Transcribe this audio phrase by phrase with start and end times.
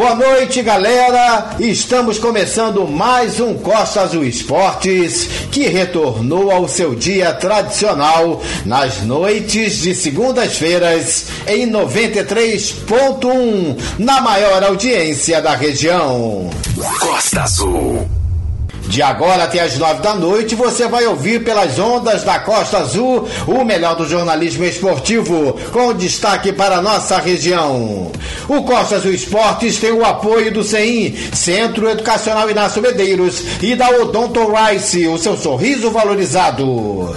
[0.00, 1.50] Boa noite, galera.
[1.60, 9.82] Estamos começando mais um Costa Azul Esportes, que retornou ao seu dia tradicional nas noites
[9.82, 16.48] de segundas-feiras em 93.1, na maior audiência da região.
[16.98, 18.19] Costa Azul.
[18.90, 23.28] De agora até as nove da noite, você vai ouvir pelas ondas da Costa Azul
[23.46, 28.10] o melhor do jornalismo esportivo, com destaque para a nossa região.
[28.48, 33.88] O Costa Azul Esportes tem o apoio do CEIM, Centro Educacional Inácio Medeiros, e da
[33.90, 37.16] Odonto Rice, o seu sorriso valorizado.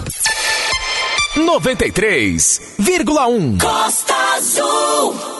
[1.35, 5.32] 93,1 Costa Azul.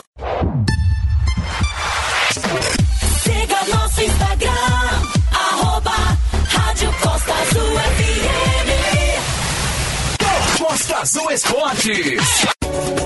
[11.04, 13.03] Azul Esportes.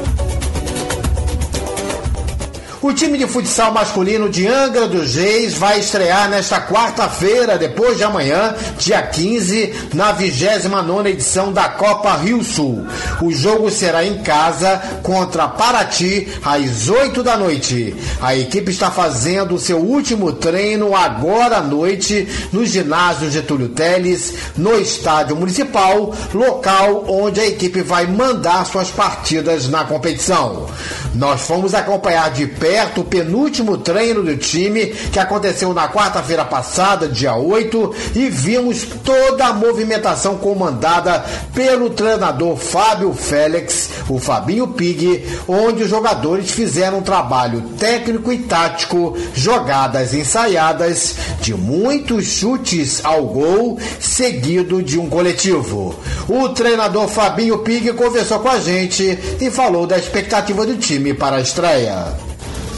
[2.81, 8.05] O time de futsal masculino de Angra dos Reis vai estrear nesta quarta-feira, depois de
[8.05, 12.87] amanhã, dia 15, na 29 edição da Copa Rio Sul.
[13.21, 17.97] O jogo será em casa contra Paraty às 8 da noite.
[18.23, 24.35] A equipe está fazendo o seu último treino agora à noite no ginásio Getúlio Teles,
[24.57, 30.69] no estádio municipal, local onde a equipe vai mandar suas partidas na competição.
[31.13, 32.68] Nós fomos acompanhar de perto
[33.01, 39.47] o penúltimo treino do time que aconteceu na quarta-feira passada, dia 8, e vimos toda
[39.47, 41.25] a movimentação comandada
[41.55, 48.39] pelo treinador Fábio Félix, o Fabinho Pig, onde os jogadores fizeram um trabalho técnico e
[48.39, 55.95] tático, jogadas ensaiadas, de muitos chutes ao gol, seguido de um coletivo.
[56.29, 61.37] O treinador Fabinho Pig conversou com a gente e falou da expectativa do time para
[61.37, 62.28] a estreia.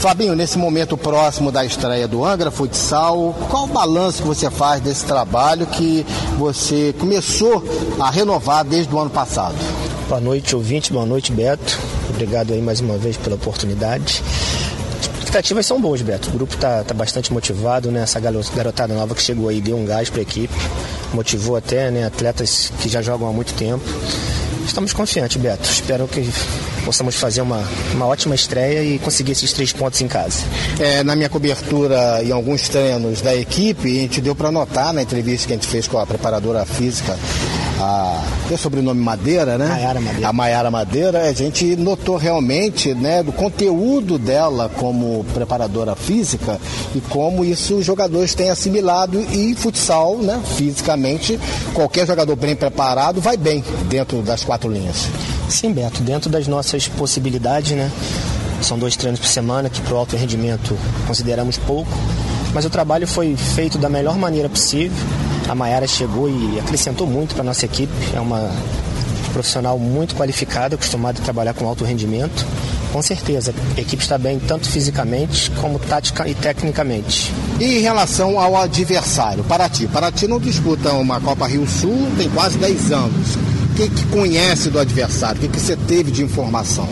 [0.01, 4.81] Fabinho, nesse momento próximo da estreia do Angra Futsal, qual o balanço que você faz
[4.81, 6.03] desse trabalho que
[6.39, 7.63] você começou
[7.99, 9.53] a renovar desde o ano passado?
[10.09, 10.91] Boa noite, ouvinte.
[10.91, 11.77] Boa noite, Beto.
[12.09, 14.23] Obrigado aí mais uma vez pela oportunidade.
[15.01, 16.29] As expectativas são boas, Beto.
[16.29, 18.01] O grupo está tá bastante motivado, né?
[18.01, 20.53] Essa garotada nova que chegou aí deu um gás para a equipe.
[21.13, 22.07] Motivou até, né?
[22.07, 23.83] Atletas que já jogam há muito tempo.
[24.71, 25.69] Estamos confiantes, Beto.
[25.69, 26.25] Espero que
[26.85, 27.61] possamos fazer uma,
[27.93, 30.45] uma ótima estreia e conseguir esses três pontos em casa.
[30.79, 35.01] É, na minha cobertura em alguns treinos da equipe, a gente deu para notar na
[35.01, 37.19] entrevista que a gente fez com a preparadora física,
[37.81, 39.67] a tem sobrenome Madeira, né?
[39.67, 40.27] Maiara Madeira.
[40.27, 46.59] A Maiara Madeira, a gente notou realmente, né, do conteúdo dela como preparadora física
[46.93, 51.39] e como isso os jogadores têm assimilado e futsal, né, fisicamente,
[51.73, 55.07] qualquer jogador bem preparado vai bem dentro das quatro linhas.
[55.49, 57.91] Sim, Beto, dentro das nossas possibilidades, né?
[58.61, 60.77] São dois treinos por semana, que para o alto rendimento
[61.07, 61.91] consideramos pouco,
[62.53, 64.95] mas o trabalho foi feito da melhor maneira possível.
[65.47, 67.91] A Maiara chegou e acrescentou muito para nossa equipe.
[68.15, 68.51] É uma
[69.31, 72.45] profissional muito qualificada, acostumada a trabalhar com alto rendimento.
[72.91, 77.33] Com certeza, a equipe está bem tanto fisicamente como tática e tecnicamente.
[77.59, 79.87] E em relação ao adversário, Paraty.
[79.87, 83.35] Paraty não disputa uma Copa Rio Sul tem quase 10 anos.
[83.35, 85.37] O que, que conhece do adversário?
[85.37, 86.87] O que, que você teve de informação?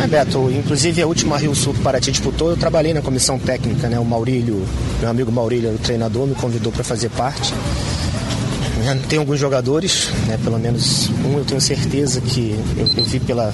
[0.00, 3.88] É, Beto, inclusive a última Rio Sul que Paraty disputou, eu trabalhei na comissão técnica,
[3.88, 3.98] né?
[3.98, 4.64] O Maurílio,
[5.00, 7.52] meu amigo Maurílio, o treinador, me convidou para fazer parte.
[9.08, 10.38] Tem alguns jogadores, né?
[10.42, 13.52] Pelo menos um eu tenho certeza que eu, eu vi pela,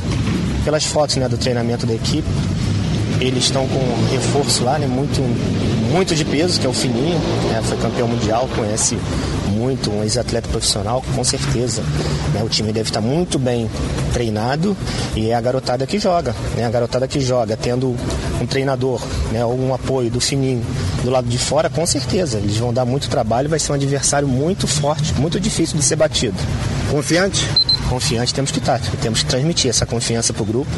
[0.65, 2.28] pelas fotos né, do treinamento da equipe.
[3.21, 4.87] Eles estão com um reforço lá, né?
[4.87, 5.22] Muito,
[5.91, 7.19] muito de peso, que é o Fininho,
[7.49, 7.62] né?
[7.65, 8.99] Foi campeão mundial, conhece
[9.64, 11.82] muito, um ex-atleta profissional, com certeza.
[12.34, 13.70] né, O time deve estar muito bem
[14.12, 14.76] treinado
[15.16, 16.34] e é a garotada que joga.
[16.55, 16.66] Né?
[16.66, 17.96] A garotada que joga, tendo
[18.40, 19.00] um treinador
[19.32, 20.62] né, ou um apoio do Fininho
[21.02, 22.37] do lado de fora, com certeza.
[22.37, 25.96] Eles vão dar muito trabalho, vai ser um adversário muito forte, muito difícil de ser
[25.96, 26.37] batido.
[26.90, 27.49] Confiante?
[27.94, 30.70] Confiante temos que estar, temos que transmitir essa confiança para o grupo.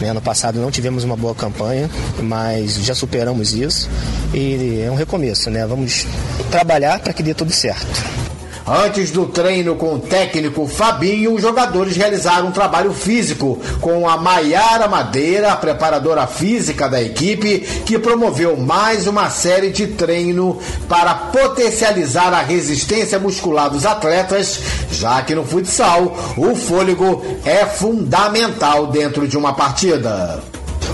[0.00, 1.88] Né, Ano passado não tivemos uma boa campanha,
[2.20, 3.88] mas já superamos isso
[4.34, 5.64] e é um recomeço, né?
[5.64, 6.08] Vamos
[6.50, 8.19] trabalhar para que dê tudo certo.
[8.66, 14.16] Antes do treino com o técnico Fabinho, os jogadores realizaram um trabalho físico com a
[14.16, 20.58] Maiara Madeira, a preparadora física da equipe, que promoveu mais uma série de treino
[20.88, 24.60] para potencializar a resistência muscular dos atletas,
[24.92, 30.42] já que no futsal o fôlego é fundamental dentro de uma partida.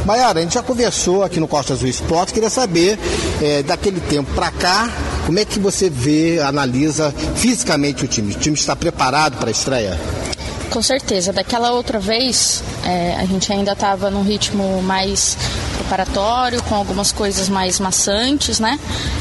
[0.06, 2.96] Maiara, a gente já conversou aqui no Costa Azul Esporte, queria saber,
[3.42, 4.88] é, daquele tempo para cá,
[5.26, 8.32] como é que você vê, analisa fisicamente o time?
[8.32, 9.98] O time está preparado para a estreia?
[10.70, 11.32] Com certeza.
[11.32, 15.36] Daquela outra vez, é, a gente ainda estava num ritmo mais
[15.78, 18.78] preparatório, com algumas coisas mais maçantes, né?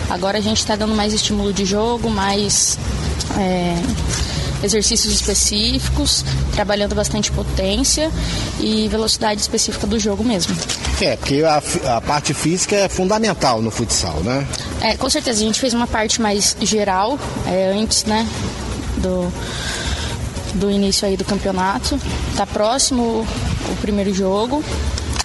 [0.08, 2.78] Agora a gente está dando mais estímulo de jogo, mais
[3.40, 3.76] é,
[4.66, 8.12] exercícios específicos, trabalhando bastante potência
[8.60, 10.56] e velocidade específica do jogo mesmo.
[11.02, 11.62] É, porque a,
[11.98, 14.46] a parte física é fundamental no futsal, né?
[14.82, 15.42] É, com certeza.
[15.42, 18.28] A gente fez uma parte mais geral é, antes, né?
[18.98, 19.32] Do,
[20.56, 22.00] do início aí do campeonato.
[22.36, 23.26] Tá próximo
[23.70, 24.64] o primeiro jogo.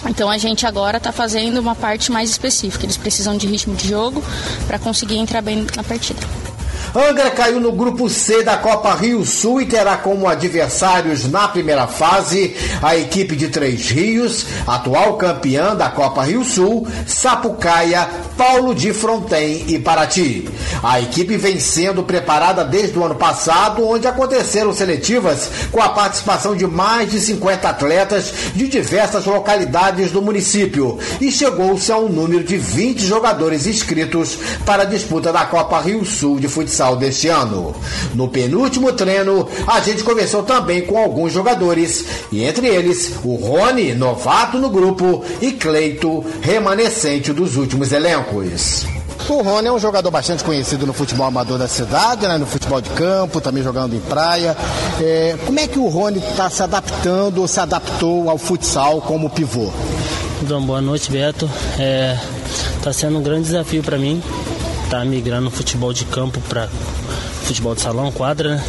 [0.09, 2.85] Então a gente agora está fazendo uma parte mais específica.
[2.85, 4.23] Eles precisam de ritmo de jogo
[4.67, 6.40] para conseguir entrar bem na partida.
[6.95, 11.87] Angra caiu no grupo C da Copa Rio Sul e terá como adversários na primeira
[11.87, 18.09] fase a equipe de Três Rios, atual campeã da Copa Rio Sul, Sapucaia,
[18.41, 20.49] Paulo de Fronten e Paraty.
[20.83, 26.57] A equipe vem sendo preparada desde o ano passado, onde aconteceram seletivas com a participação
[26.57, 32.43] de mais de 50 atletas de diversas localidades do município e chegou-se a um número
[32.43, 37.77] de 20 jogadores inscritos para a disputa da Copa Rio Sul de futsal deste ano.
[38.15, 43.93] No penúltimo treino, a gente conversou também com alguns jogadores, e entre eles o Rony,
[43.93, 48.30] novato no grupo, e Cleito, remanescente dos últimos elencos.
[49.29, 52.37] O Rony é um jogador bastante conhecido no futebol amador da cidade, né?
[52.37, 54.56] no futebol de campo, também jogando em praia.
[55.00, 59.31] É, como é que o Rony está se adaptando ou se adaptou ao futsal como
[59.31, 59.71] pivô?
[60.43, 61.49] Então, boa noite, Beto.
[61.79, 62.19] É,
[62.82, 64.23] tá sendo um grande desafio para mim
[64.91, 66.67] tá migrando o futebol de campo para
[67.44, 68.65] futebol de salão, quadra, né?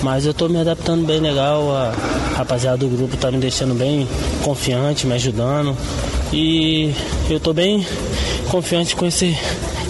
[0.00, 1.92] Mas eu tô me adaptando bem legal, a
[2.36, 4.08] rapaziada do grupo tá me deixando bem
[4.44, 5.76] confiante, me ajudando.
[6.32, 6.94] E
[7.28, 7.84] eu tô bem
[8.52, 9.34] confiante com esse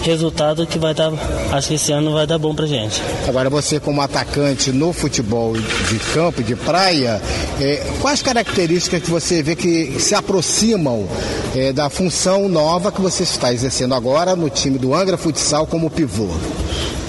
[0.03, 1.11] resultado que vai dar,
[1.51, 3.01] acho que esse ano vai dar bom pra gente.
[3.27, 7.21] Agora você como atacante no futebol de campo, de praia,
[7.59, 11.05] é, quais características que você vê que se aproximam
[11.53, 15.89] é, da função nova que você está exercendo agora no time do Angra Futsal como
[15.89, 16.29] pivô?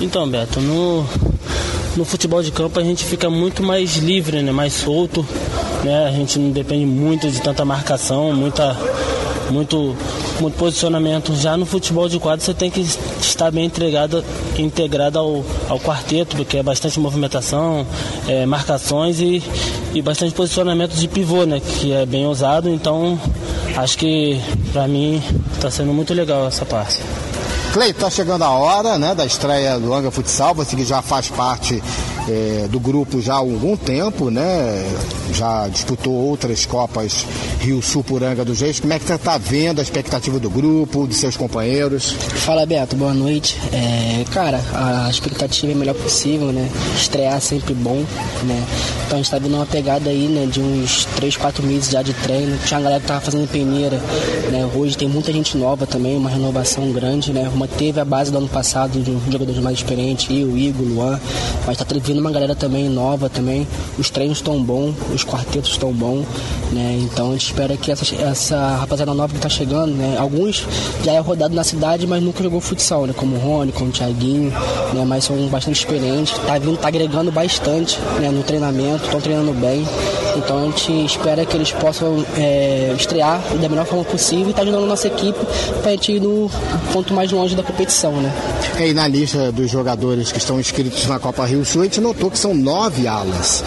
[0.00, 1.06] Então, Beto, no,
[1.96, 5.24] no futebol de campo a gente fica muito mais livre, né, mais solto,
[5.84, 6.08] né?
[6.08, 8.76] A gente não depende muito de tanta marcação, muita
[9.50, 9.94] muito
[10.40, 11.34] muito posicionamento.
[11.36, 12.81] Já no futebol de quadro você tem que
[13.20, 14.25] estar bem integrado,
[14.58, 17.86] integrado ao, ao quarteto, porque é bastante movimentação,
[18.28, 19.42] é, marcações e,
[19.92, 21.60] e bastante posicionamento de pivô, né?
[21.60, 23.19] Que é bem usado, então
[23.76, 24.40] acho que
[24.72, 25.22] para mim
[25.54, 27.00] está sendo muito legal essa parte.
[27.72, 31.28] Cleiton, está chegando a hora né, da estreia do Anga Futsal, você que já faz
[31.28, 31.82] parte
[32.28, 34.87] é, do grupo já há algum tempo, né?
[35.32, 37.26] Já disputou outras Copas
[37.64, 38.78] Rio Sul Puranga do Reis.
[38.78, 42.12] Como é que você está vendo a expectativa do grupo, de seus companheiros?
[42.12, 43.56] Fala Beto, boa noite.
[43.72, 46.69] É, cara, a expectativa é a melhor possível, né?
[46.94, 48.05] Estrear sempre bom,
[48.43, 48.66] né?
[49.06, 52.02] Então a gente tá vendo uma pegada aí, né, de uns 3, 4 meses já
[52.02, 52.58] de treino.
[52.66, 53.96] Tinha uma galera que tava fazendo peneira,
[54.50, 54.69] né?
[54.75, 57.50] Hoje tem muita gente nova também, uma renovação grande, né?
[57.55, 61.19] Manteve a base do ano passado de um jogadores mais experientes, eu, Igor, Luan,
[61.66, 63.66] mas tá vindo uma galera também nova também.
[63.99, 66.26] Os treinos estão bons, os quartetos estão bons,
[66.70, 66.99] né?
[67.00, 70.16] Então a gente espera que essa, essa rapaziada nova que tá chegando, né?
[70.18, 70.66] Alguns
[71.04, 73.14] já é rodado na cidade, mas nunca jogou futsal, né?
[73.16, 74.50] Como o Rony, como o Thiaguinho,
[74.92, 75.04] né?
[75.06, 78.28] Mas são bastante experientes, tá vindo, tá agregando bastante, né?
[78.28, 79.87] No treinamento, estão treinando bem.
[80.37, 84.62] Então a gente espera que eles possam é, estrear da melhor forma possível e tá
[84.62, 85.38] ajudando a nossa equipe
[85.80, 86.50] pra gente ir no
[86.92, 88.34] ponto mais longe da competição, né?
[88.80, 92.00] É, e na lista dos jogadores que estão inscritos na Copa Rio Sul, a gente
[92.00, 93.62] notou que são nove alas.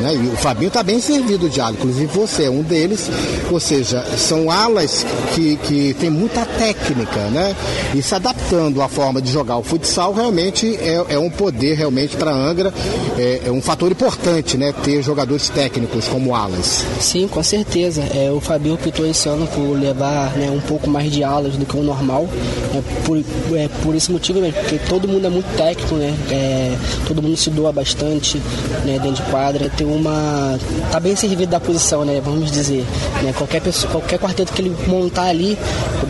[0.00, 0.14] Né?
[0.14, 3.10] E o Fabinho está bem servido de ala, inclusive você é um deles.
[3.50, 7.54] Ou seja, são alas que, que tem muita técnica, né?
[7.94, 12.16] E se adaptando à forma de jogar o futsal realmente é, é um poder realmente
[12.16, 12.72] para Angra,
[13.16, 14.72] é, é, um fator importante, né?
[14.84, 16.84] Ter jogadores técnicos como alas.
[17.00, 18.02] Sim, com certeza.
[18.14, 21.64] É, o Fabinho optou esse ano por levar né, um pouco mais de alas do
[21.64, 22.28] que o normal.
[22.74, 23.18] É, por,
[23.56, 26.14] é, por esse motivo mesmo, porque todo mundo é muito técnico, né?
[26.30, 26.76] É,
[27.06, 28.38] todo mundo se doa bastante
[28.84, 29.70] né, dentro de quadra.
[29.70, 30.58] Tem uma.
[30.90, 32.20] tá bem servido da posição, né?
[32.24, 32.84] Vamos dizer.
[33.22, 33.32] Né?
[33.36, 35.58] Qualquer, pessoa, qualquer quarteto que ele montar ali,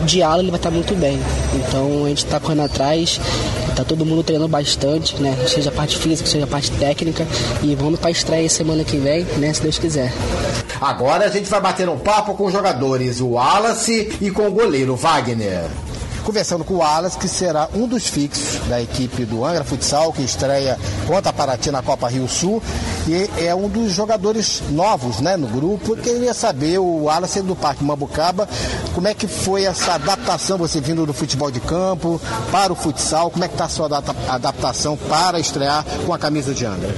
[0.05, 1.19] de ala, ele vai estar muito bem.
[1.55, 3.19] Então a gente está correndo atrás,
[3.79, 5.37] Tá todo mundo treinando bastante, né?
[5.47, 7.25] Seja a parte física, seja a parte técnica.
[7.63, 9.53] E vamos pra estreia semana que vem, né?
[9.53, 10.11] Se Deus quiser.
[10.81, 14.51] Agora a gente vai bater um papo com os jogadores, o Wallace e com o
[14.51, 15.69] goleiro Wagner
[16.29, 20.21] conversando com o Wallace, que será um dos fixos da equipe do Angra Futsal, que
[20.21, 22.61] estreia contra a Paraty na Copa Rio Sul.
[23.37, 25.95] É um dos jogadores novos né, no grupo.
[25.95, 28.47] Queria saber, o Wallace do Parque Mambucaba,
[28.93, 33.29] como é que foi essa adaptação, você vindo do futebol de campo para o futsal,
[33.31, 33.89] como é que está a sua
[34.27, 36.93] adaptação para estrear com a camisa de Angra?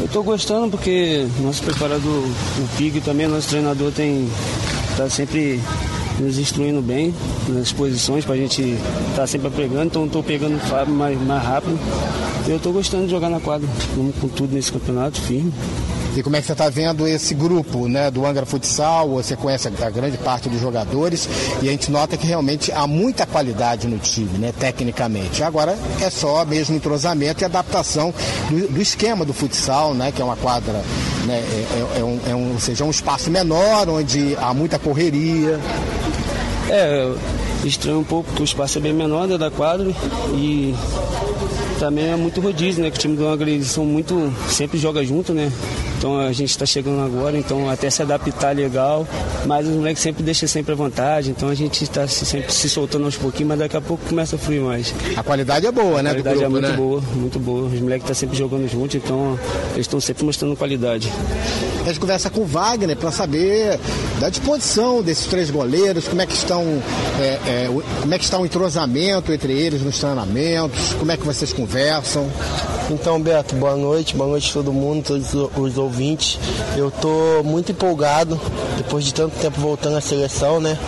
[0.00, 4.30] Eu estou gostando porque nosso preparador, o Pig, também nosso treinador tem
[4.96, 5.60] tá sempre
[6.18, 7.14] nos instruindo bem
[7.48, 9.86] nas posições para a gente estar tá sempre pegando.
[9.86, 11.78] Então estou pegando mais, mais rápido.
[12.46, 13.68] Eu estou gostando de jogar na quadra.
[13.96, 15.52] Vamos com tudo nesse campeonato, firme.
[16.16, 19.08] E como é que você está vendo esse grupo né, do Angra Futsal?
[19.10, 21.28] Você conhece a grande parte dos jogadores
[21.60, 25.42] e a gente nota que realmente há muita qualidade no time, né, tecnicamente.
[25.42, 28.14] Agora é só mesmo entrosamento e adaptação
[28.48, 30.84] do, do esquema do futsal, né, que é uma quadra,
[31.24, 34.54] né, é, é, é um, é um, ou seja, é um espaço menor onde há
[34.54, 35.58] muita correria.
[36.70, 37.12] É,
[37.64, 39.86] estranho um pouco porque o espaço é bem menor né, da quadra
[40.34, 40.74] e
[41.78, 42.90] também é muito rodízio, né?
[42.90, 44.32] Que o time do Angra eles são muito.
[44.48, 45.52] sempre joga junto, né?
[46.04, 49.08] Então a gente está chegando agora, então até se adaptar legal,
[49.46, 53.06] mas os moleques sempre deixam sempre à vontade, então a gente está sempre se soltando
[53.06, 54.94] aos pouquinhos, mas daqui a pouco começa a fluir mais.
[55.16, 56.10] A qualidade é boa, né?
[56.10, 56.76] A qualidade grupo, é muito né?
[56.76, 57.62] boa, muito boa.
[57.68, 59.38] Os moleques estão sempre jogando junto, então
[59.72, 61.10] eles estão sempre mostrando qualidade.
[61.84, 63.80] A gente conversa com o Wagner para saber
[64.20, 66.82] da disposição desses três goleiros, como é que estão,
[67.18, 67.70] é, é,
[68.02, 72.30] como é que está o entrosamento entre eles nos treinamentos, como é que vocês conversam.
[72.90, 76.38] Então, Beto, boa noite, boa noite a todo mundo, todos os ouvintes.
[76.76, 78.38] Eu tô muito empolgado
[78.76, 80.78] depois de tanto tempo voltando à seleção, né?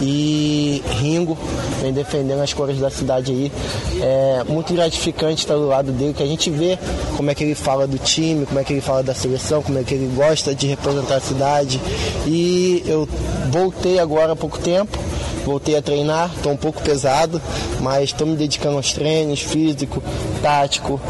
[0.00, 1.36] E Ringo
[1.82, 3.52] vem defendendo as cores da cidade aí.
[4.00, 6.78] É muito gratificante estar do lado dele, que a gente vê
[7.16, 9.76] como é que ele fala do time, como é que ele fala da seleção, como
[9.76, 11.80] é que ele gosta de representar a cidade.
[12.26, 13.08] E eu
[13.50, 14.96] voltei agora há pouco tempo
[15.44, 17.40] voltei a treinar, estou um pouco pesado,
[17.80, 20.02] mas estou me dedicando aos treinos, físico,
[20.42, 21.00] tático,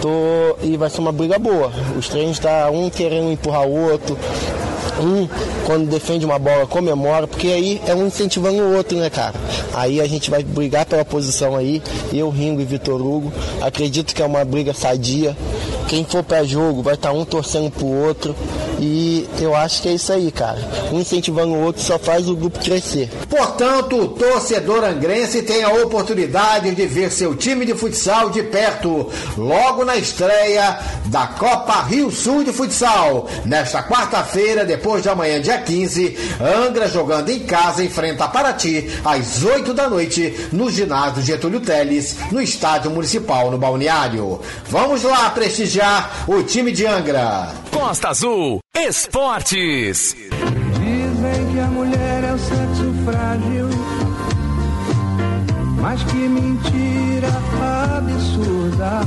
[0.00, 1.70] tô, e vai ser uma briga boa.
[1.96, 4.16] Os treinos tá um querendo empurrar o outro,
[5.00, 5.28] um,
[5.64, 9.34] quando defende uma bola, comemora, porque aí é um incentivando o outro, né, cara?
[9.72, 13.32] Aí a gente vai brigar pela posição aí, eu, Ringo e Vitor Hugo.
[13.60, 15.36] Acredito que é uma briga sadia.
[15.88, 18.34] Quem for para jogo vai estar tá um torcendo pro outro.
[18.82, 20.58] E eu acho que é isso aí, cara.
[20.90, 23.10] Um incentivando o outro só faz o grupo crescer.
[23.28, 29.10] Portanto, o torcedor angrense tem a oportunidade de ver seu time de futsal de perto,
[29.36, 33.28] logo na estreia da Copa Rio Sul de Futsal.
[33.44, 39.74] Nesta quarta-feira, depois de amanhã, dia 15, Angra jogando em casa enfrenta Paraty às 8
[39.74, 44.40] da noite no ginásio Getúlio Teles, no estádio municipal no Balneário.
[44.68, 47.69] Vamos lá prestigiar o time de Angra.
[47.70, 50.14] Costa Azul Esportes.
[50.14, 53.68] Dizem que a mulher é o sexo frágil,
[55.80, 57.28] mas que mentira
[57.96, 59.00] absurda.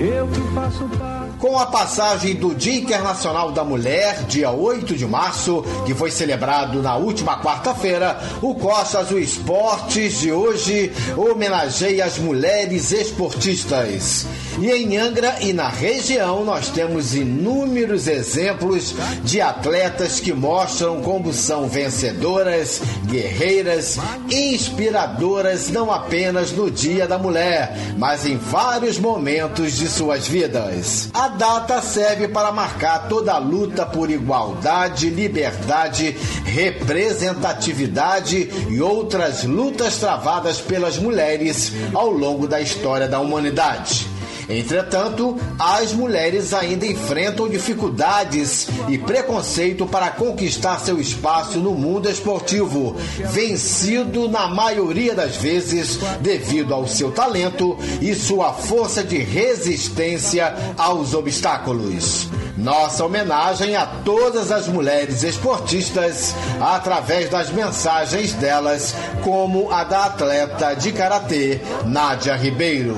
[0.00, 1.07] Eu que faço parte.
[1.38, 6.82] Com a passagem do Dia Internacional da Mulher, dia 8 de março, que foi celebrado
[6.82, 14.26] na última quarta-feira, o Costa Azul Esportes de hoje homenageia as mulheres esportistas.
[14.58, 18.92] E em Angra e na região nós temos inúmeros exemplos
[19.22, 23.96] de atletas que mostram como são vencedoras, guerreiras,
[24.28, 31.08] inspiradoras não apenas no Dia da Mulher, mas em vários momentos de suas vidas.
[31.14, 39.98] A data serve para marcar toda a luta por igualdade, liberdade, representatividade e outras lutas
[39.98, 44.17] travadas pelas mulheres ao longo da história da humanidade.
[44.48, 52.96] Entretanto, as mulheres ainda enfrentam dificuldades e preconceito para conquistar seu espaço no mundo esportivo,
[53.30, 61.12] vencido na maioria das vezes devido ao seu talento e sua força de resistência aos
[61.12, 62.28] obstáculos.
[62.56, 70.74] Nossa homenagem a todas as mulheres esportistas através das mensagens delas, como a da atleta
[70.74, 72.96] de karatê Nádia Ribeiro.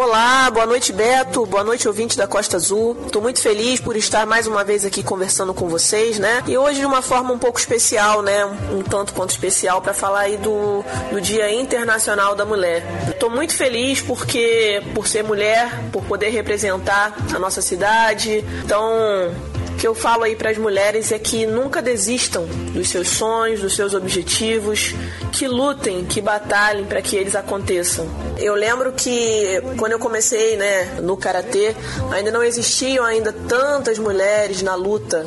[0.00, 2.94] Olá, boa noite Beto, boa noite ouvinte da Costa Azul.
[3.10, 6.44] Tô muito feliz por estar mais uma vez aqui conversando com vocês, né?
[6.46, 8.44] E hoje de uma forma um pouco especial, né?
[8.72, 12.84] Um tanto quanto especial para falar aí do, do Dia Internacional da Mulher.
[13.18, 18.44] Tô muito feliz porque por ser mulher, por poder representar a nossa cidade.
[18.64, 19.34] Então,
[19.78, 23.76] que eu falo aí para as mulheres é que nunca desistam dos seus sonhos, dos
[23.76, 24.92] seus objetivos,
[25.32, 28.06] que lutem, que batalhem para que eles aconteçam.
[28.38, 31.76] Eu lembro que quando eu comecei, né, no karatê,
[32.10, 35.24] ainda não existiam ainda tantas mulheres na luta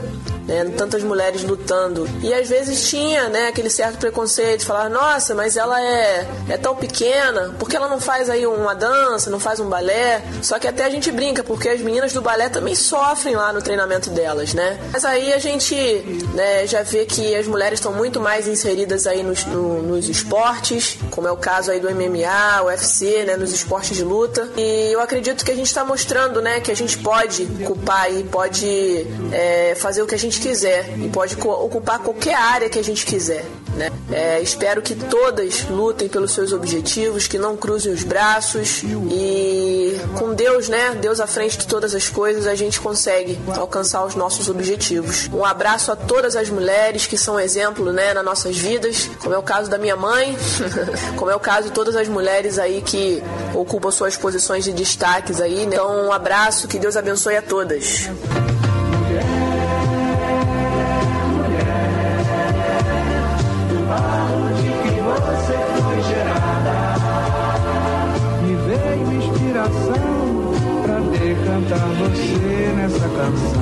[0.51, 2.08] né, tantas mulheres lutando.
[2.22, 6.75] E às vezes tinha, né, aquele certo preconceito, falar, nossa, mas ela é, é tão
[6.75, 10.22] pequena, por que ela não faz aí uma dança, não faz um balé?
[10.41, 13.62] Só que até a gente brinca, porque as meninas do balé também sofrem lá no
[13.62, 14.77] treinamento delas, né?
[14.91, 15.74] Mas aí a gente
[16.34, 20.98] né, já vê que as mulheres estão muito mais inseridas aí nos, no, nos esportes,
[21.12, 24.50] como é o caso aí do MMA, UFC, né, nos esportes de luta.
[24.58, 28.24] E eu acredito que a gente está mostrando, né, que a gente pode ocupar e
[28.24, 32.84] pode é, fazer o que a gente quiser e pode ocupar qualquer área que a
[32.84, 33.46] gente quiser.
[33.76, 33.90] Né?
[34.12, 40.34] É, espero que todas lutem pelos seus objetivos, que não cruzem os braços e com
[40.34, 40.98] Deus, né?
[41.00, 45.30] Deus à frente de todas as coisas, a gente consegue alcançar os nossos objetivos.
[45.34, 49.38] Um abraço a todas as mulheres que são exemplo, né, nas nossas vidas, como é
[49.38, 50.38] o caso da minha mãe,
[51.16, 55.40] como é o caso de todas as mulheres aí que ocupam suas posições de destaques
[55.40, 55.66] aí.
[55.66, 55.76] Né?
[55.76, 58.10] Então, um abraço, que Deus abençoe a todas.
[71.72, 73.62] Decantar você nessa canção.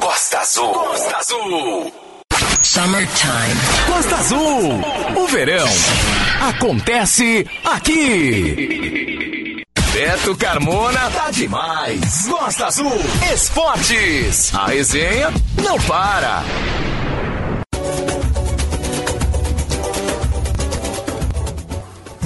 [0.00, 0.72] Costa Azul.
[0.72, 1.92] Costa Azul.
[2.62, 3.60] Summertime.
[3.86, 4.80] Costa Azul.
[5.16, 5.68] O verão
[6.48, 9.64] acontece aqui.
[9.92, 12.28] Beto Carmona tá demais.
[12.28, 13.00] Costa Azul.
[13.32, 14.54] Esportes.
[14.54, 15.32] A resenha
[15.62, 16.44] não para.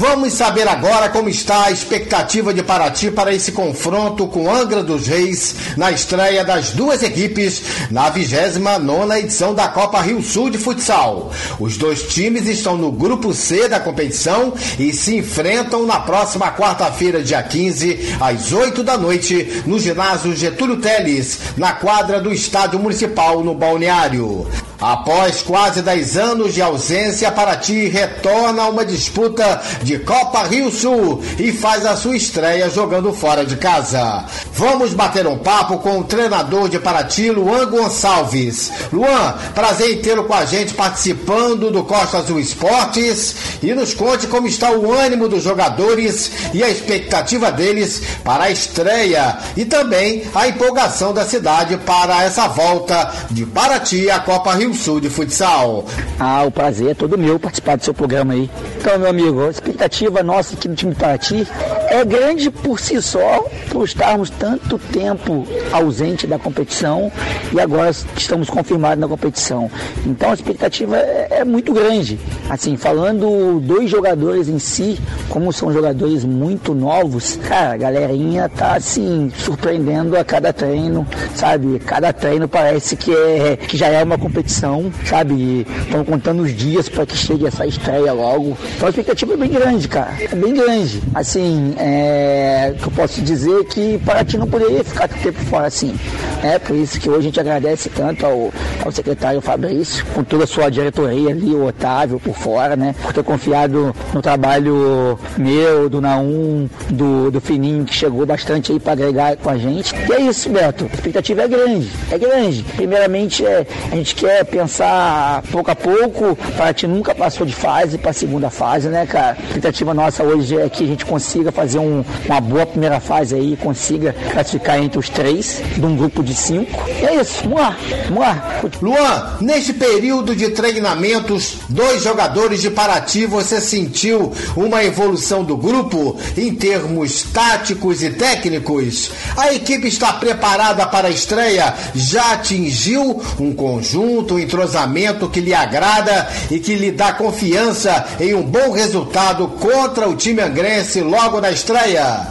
[0.02, 5.06] Vamos saber agora como está a expectativa de Paraty para esse confronto com Angra dos
[5.06, 11.30] Reis na estreia das duas equipes na 29 edição da Copa Rio Sul de Futsal.
[11.60, 17.22] Os dois times estão no grupo C da competição e se enfrentam na próxima quarta-feira,
[17.22, 23.44] dia 15, às 8 da noite, no ginásio Getúlio Teles, na quadra do Estádio Municipal
[23.44, 24.48] no Balneário.
[24.82, 31.22] Após quase 10 anos de ausência, Paraty retorna a uma disputa de Copa Rio Sul
[31.38, 34.24] e faz a sua estreia jogando fora de casa.
[34.52, 38.72] Vamos bater um papo com o treinador de Paraty, Luan Gonçalves.
[38.92, 44.26] Luan, prazer em tê-lo com a gente participando do Costa Azul Esportes e nos conte
[44.26, 50.24] como está o ânimo dos jogadores e a expectativa deles para a estreia e também
[50.34, 55.84] a empolgação da cidade para essa volta de Paraty à Copa Rio Sul de Futsal.
[56.18, 58.50] Ah, o prazer é todo meu participar do seu programa aí.
[58.78, 61.46] Então, meu amigo, a expectativa nossa aqui no time Paraty
[61.88, 67.12] é grande por si só, por estarmos tanto tempo ausente da competição
[67.52, 69.70] e agora estamos confirmados na competição.
[70.06, 72.18] Então a expectativa é, é muito grande.
[72.48, 78.74] Assim, falando dos jogadores em si, como são jogadores muito novos, cara, a galerinha tá
[78.74, 81.78] assim, surpreendendo a cada treino, sabe?
[81.80, 84.61] Cada treino parece que, é, que já é uma competição,
[85.04, 85.66] sabe?
[85.80, 88.56] Estão contando os dias para que chegue essa estreia logo.
[88.76, 90.14] Então a expectativa é bem grande, cara.
[90.20, 91.02] É bem grande.
[91.14, 95.94] Assim, é, eu posso dizer que Paraty não poderia ficar tempo fora assim.
[96.42, 98.52] É por isso que hoje a gente agradece tanto ao,
[98.84, 102.94] ao secretário Fabrício, com toda a sua diretoria ali, o Otávio por fora, né?
[103.02, 108.80] Por ter confiado no trabalho meu, do Naum, do, do Fininho, que chegou bastante aí
[108.80, 109.94] para agregar com a gente.
[110.08, 110.88] E é isso, Beto.
[110.90, 112.64] A expectativa é grande, é grande.
[112.76, 116.36] Primeiramente, é, a gente quer pensar pouco a pouco.
[116.56, 119.38] Paraty nunca passou de fase para a segunda fase, né, cara?
[119.38, 123.34] A expectativa nossa hoje é que a gente consiga fazer um, uma boa primeira fase
[123.34, 126.84] aí, consiga classificar entre os três, de um grupo de cinco.
[126.86, 128.60] E é isso, vamos lá, vamos lá.
[128.82, 136.18] Luan, neste período de treinamentos, dois jogadores de Paraty, você sentiu uma evolução do grupo
[136.36, 139.10] em termos táticos e técnicos?
[139.36, 141.72] A equipe está preparada para a estreia?
[141.94, 148.34] Já atingiu um conjunto, um entrosamento que lhe agrada e que lhe dá confiança em
[148.34, 152.26] um bom resultado contra o time angrense logo na estreia?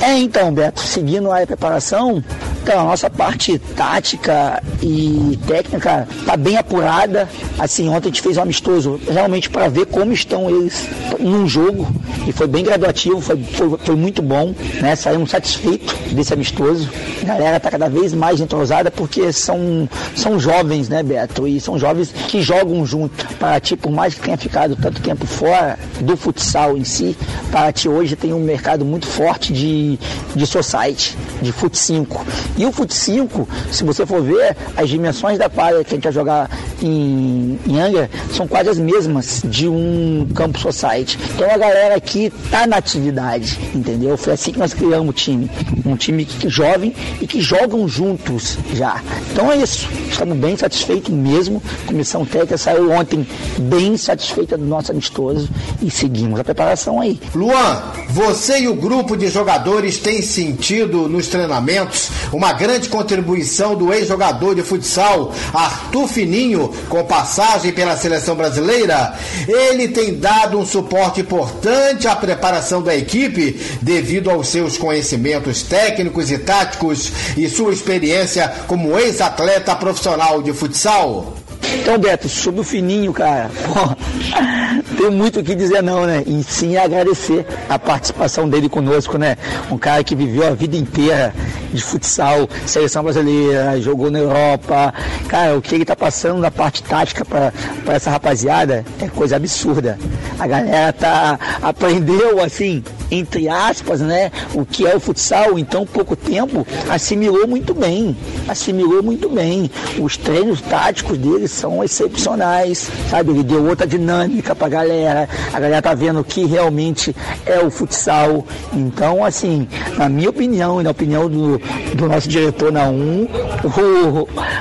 [0.00, 2.22] É, então, Beto, seguindo a preparação,
[2.62, 7.28] Então, a nossa parte tática e técnica tá bem apurada.
[7.58, 10.86] Assim, ontem a gente fez um amistoso realmente para ver como estão eles
[11.18, 11.88] num jogo
[12.26, 14.94] e foi bem graduativo, foi, foi, foi muito bom, né?
[14.94, 16.88] Saímos satisfeitos desse amistoso.
[17.22, 21.48] A galera tá cada vez mais entrosada porque são, são jovens, né, Beto?
[21.48, 23.26] E são jovens que jogam junto.
[23.38, 27.16] Paraty, por mais que tenha ficado tanto tempo fora do futsal em si,
[27.50, 29.98] Paraty hoje tem um mercado muito forte de,
[30.34, 32.24] de society, de fut 5.
[32.56, 36.04] E o fut 5, se você for ver, as dimensões da quadra que a gente
[36.04, 36.50] vai jogar
[36.82, 41.18] em, em Angra são quase as mesmas de um campo society.
[41.34, 44.16] Então a galera aqui tá na atividade, entendeu?
[44.16, 45.50] Foi assim que nós criamos o time.
[45.84, 49.00] Um time que, jovem e que jogam juntos já.
[49.32, 49.88] Então é isso.
[50.10, 51.62] Estamos bem satisfeitos mesmo.
[51.84, 53.26] A comissão técnica saiu ontem
[53.58, 55.48] bem satisfeita do nosso amistoso
[55.80, 57.20] e seguimos a preparação aí.
[57.34, 63.92] Luan, você e o grupo de jogadores têm sentido nos treinamentos uma grande contribuição do
[63.92, 69.14] ex-jogador de futsal Arthur Fininho, com passagem pela seleção brasileira.
[69.46, 76.30] Ele tem dado um suporte importante à preparação da equipe devido aos seus conhecimentos técnicos
[76.30, 81.34] e táticos e sua experiência como ex-atleta profissional de futsal.
[81.80, 86.22] Então, Beto, sobre o Fininho, cara, pô, tem muito o que dizer não, né?
[86.24, 89.36] E sim agradecer a participação dele conosco, né?
[89.68, 91.34] Um cara que viveu a vida inteira
[91.72, 94.94] de futsal, seleção brasileira, jogou na Europa.
[95.26, 97.52] Cara, o que ele tá passando na parte tática para
[97.88, 99.98] essa rapaziada é coisa absurda.
[100.38, 105.84] A galera tá aprendeu assim, entre aspas, né, o que é o futsal em tão
[105.84, 108.16] pouco tempo, assimilou muito bem.
[108.48, 109.70] Assimilou muito bem.
[109.98, 113.32] Os treinos táticos dele são excepcionais, sabe?
[113.32, 115.28] Ele deu outra dinâmica pra galera.
[115.52, 118.46] A galera tá vendo que realmente é o futsal.
[118.72, 121.60] Então, assim, na minha opinião e na opinião do,
[121.94, 123.28] do nosso diretor na 1,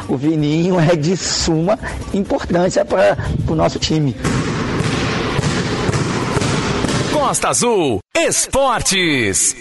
[0.10, 1.80] o, o Vininho é de suma
[2.14, 4.14] importância para o nosso time.
[7.21, 9.55] Costa Azul Esportes.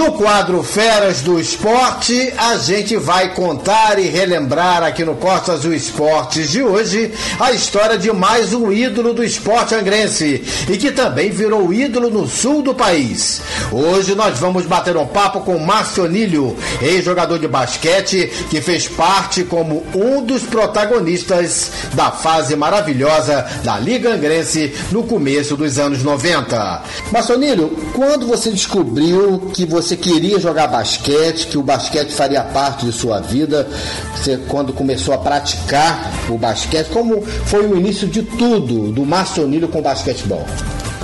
[0.00, 5.74] No quadro Feras do Esporte, a gente vai contar e relembrar aqui no Costa Azul
[5.74, 11.28] Esportes de hoje a história de mais um ídolo do esporte angrense e que também
[11.28, 13.42] virou ídolo no sul do país.
[13.70, 19.44] Hoje nós vamos bater um papo com Márcio Onílio, ex-jogador de basquete que fez parte
[19.44, 26.82] como um dos protagonistas da fase maravilhosa da Liga Angrense no começo dos anos 90.
[27.12, 32.42] Márcio Onílio, quando você descobriu que você você queria jogar basquete, que o basquete faria
[32.42, 33.68] parte de sua vida,
[34.14, 39.66] você quando começou a praticar o basquete, como foi o início de tudo do maçonilho
[39.66, 40.46] com basquetebol?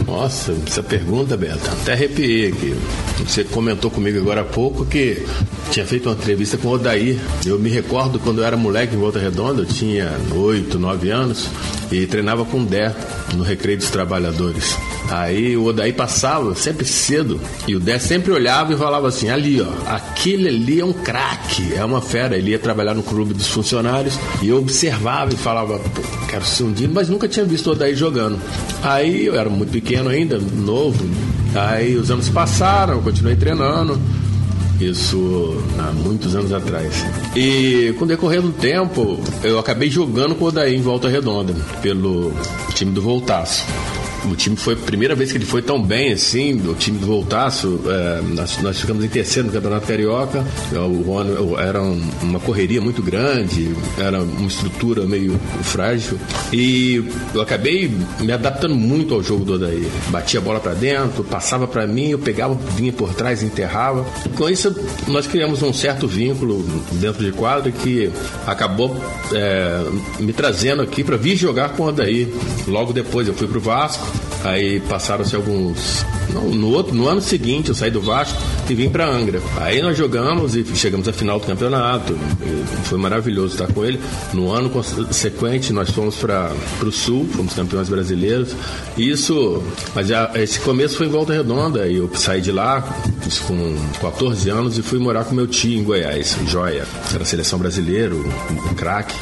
[0.06, 2.76] Nossa, essa pergunta, Beto, até arrepiei aqui.
[3.26, 5.26] Você comentou comigo agora há pouco que
[5.72, 7.18] tinha feito uma entrevista com o Odair.
[7.44, 11.48] Eu me recordo quando eu era moleque em Volta Redonda, eu tinha 8, 9 anos,
[11.90, 12.94] e treinava com o Dé
[13.34, 14.76] no Recreio dos Trabalhadores.
[15.10, 19.60] Aí o Odaí passava sempre cedo e o Dé sempre olhava e falava assim: ali,
[19.60, 22.36] ó, aquele ali é um craque, é uma fera.
[22.36, 26.64] Ele ia trabalhar no clube dos funcionários e eu observava e falava: pô, quero ser
[26.64, 28.38] um dia, mas nunca tinha visto o Odaí jogando.
[28.82, 31.04] Aí eu era muito pequeno ainda, novo.
[31.54, 34.00] Aí os anos passaram, eu continuei treinando.
[34.80, 36.92] Isso há muitos anos atrás.
[37.34, 41.54] E com o decorrer do tempo, eu acabei jogando com o Odaí em Volta Redonda,
[41.80, 42.30] pelo
[42.74, 43.64] time do Voltaço
[44.30, 47.06] o time foi a primeira vez que ele foi tão bem assim, o time do
[47.06, 52.00] Voltaço, é, nós, nós, ficamos em terceiro no Campeonato Carioca, é, o ano era um,
[52.22, 56.18] uma correria muito grande, era uma estrutura meio frágil
[56.52, 59.86] e eu acabei me adaptando muito ao jogo do Odaí.
[60.08, 64.04] Batia a bola para dentro, passava para mim, eu pegava, vinha por trás, enterrava.
[64.36, 64.74] Com isso
[65.08, 68.10] nós criamos um certo vínculo dentro de quadro que
[68.46, 68.96] acabou
[69.32, 69.84] é,
[70.18, 72.32] me trazendo aqui para vir jogar com o Odaí.
[72.66, 74.06] Logo depois eu fui pro Vasco,
[74.44, 76.04] Aí passaram-se alguns.
[76.32, 79.40] no, outro, no ano seguinte eu saí do Vasco e vim para Angra.
[79.58, 82.16] Aí nós jogamos e chegamos à final do campeonato.
[82.84, 83.98] Foi maravilhoso estar com ele.
[84.32, 86.52] No ano consequente nós fomos para
[86.82, 88.54] o Sul, fomos campeões brasileiros.
[88.96, 89.62] Isso,
[89.94, 91.86] mas já, esse começo foi em Volta Redonda.
[91.88, 92.82] E eu saí de lá
[93.46, 96.86] com 14 anos e fui morar com meu tio em Goiás, Joia.
[97.12, 99.14] Era seleção brasileira, um craque,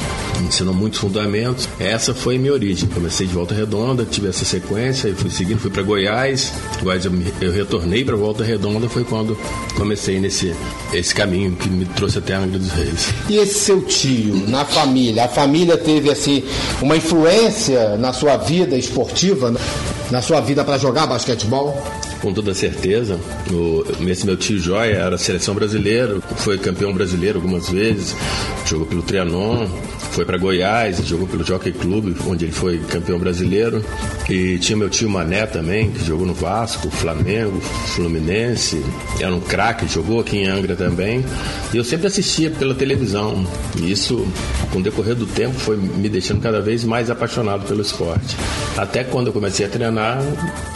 [0.45, 1.67] ensinou muitos fundamentos.
[1.79, 2.87] Essa foi minha origem.
[2.89, 7.11] Comecei de Volta Redonda, tive essa sequência sequência, fui seguindo, fui para Goiás, Goiás eu,
[7.41, 9.37] eu retornei para Volta Redonda, foi quando
[9.75, 10.53] comecei nesse
[10.93, 13.13] esse caminho que me trouxe até a Angra dos Reis.
[13.29, 16.43] E esse seu tio, na família, a família teve assim
[16.81, 19.53] uma influência na sua vida esportiva,
[20.11, 21.81] na sua vida para jogar basquetebol?
[22.21, 23.19] Com toda certeza.
[23.51, 28.15] O, esse meu tio Joia era seleção brasileira, foi campeão brasileiro algumas vezes,
[28.65, 29.67] jogou pelo Trianon,
[30.15, 33.83] foi para Goiás, jogou pelo Jockey Club, onde ele foi campeão brasileiro.
[34.29, 38.81] E tinha meu tio Mané também, que jogou no Vasco, Flamengo, Fluminense.
[39.19, 41.23] Era um craque, jogou aqui em Angra também.
[41.73, 43.45] E eu sempre assistia pela televisão.
[43.77, 44.25] E isso,
[44.71, 48.37] com o decorrer do tempo, foi me deixando cada vez mais apaixonado pelo esporte.
[48.77, 50.23] Até quando eu comecei a treinar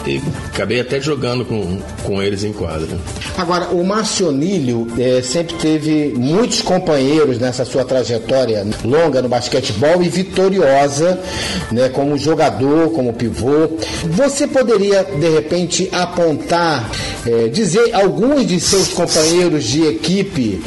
[0.05, 0.21] e
[0.53, 2.89] acabei até jogando com, com eles em quadra.
[3.37, 11.19] Agora, o Marcionílio é, sempre teve muitos companheiros nessa sua trajetória longa basquetebol e vitoriosa,
[11.71, 13.69] né, como jogador, como pivô.
[14.05, 16.89] Você poderia, de repente, apontar,
[17.25, 20.61] é, dizer alguns de seus companheiros de equipe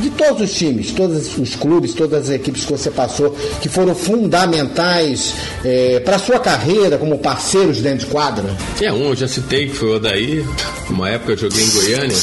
[0.00, 3.94] de todos os times, todos os clubes, todas as equipes que você passou, que foram
[3.94, 8.44] fundamentais é, para a sua carreira como parceiros dentro de quadra?
[8.80, 10.44] É um, eu já citei, que foi o Odaí.
[10.90, 12.16] Uma época eu joguei em Goiânia.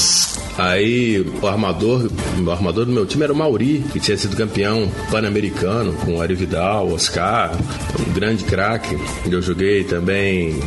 [0.56, 2.08] Aí o armador,
[2.44, 6.22] o armador do meu time era o Mauri, que tinha sido campeão pan-americano com o
[6.22, 7.52] Ari Vidal, Oscar,
[7.98, 8.96] um grande craque.
[9.28, 10.60] Eu joguei também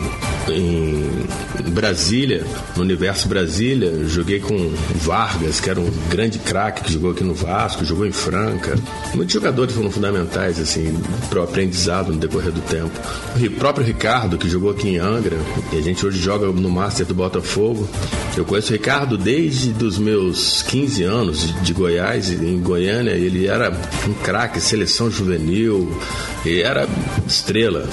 [0.50, 2.46] em Brasília,
[2.76, 4.56] no Universo Brasília, joguei com
[4.96, 8.76] Vargas, que era um grande craque que jogou aqui no Vasco, jogou em Franca.
[9.14, 10.98] Muitos jogadores foram fundamentais assim
[11.30, 12.92] para o aprendizado no decorrer do tempo.
[13.36, 15.38] O próprio Ricardo, que jogou aqui em Angra,
[15.72, 17.88] e a gente hoje joga no Master do Botafogo.
[18.36, 23.72] Eu conheço o Ricardo desde dos meus 15 anos de Goiás, em Goiânia, ele era
[24.08, 25.90] um craque, seleção juvenil,
[26.46, 26.88] e era
[27.28, 27.88] estrela.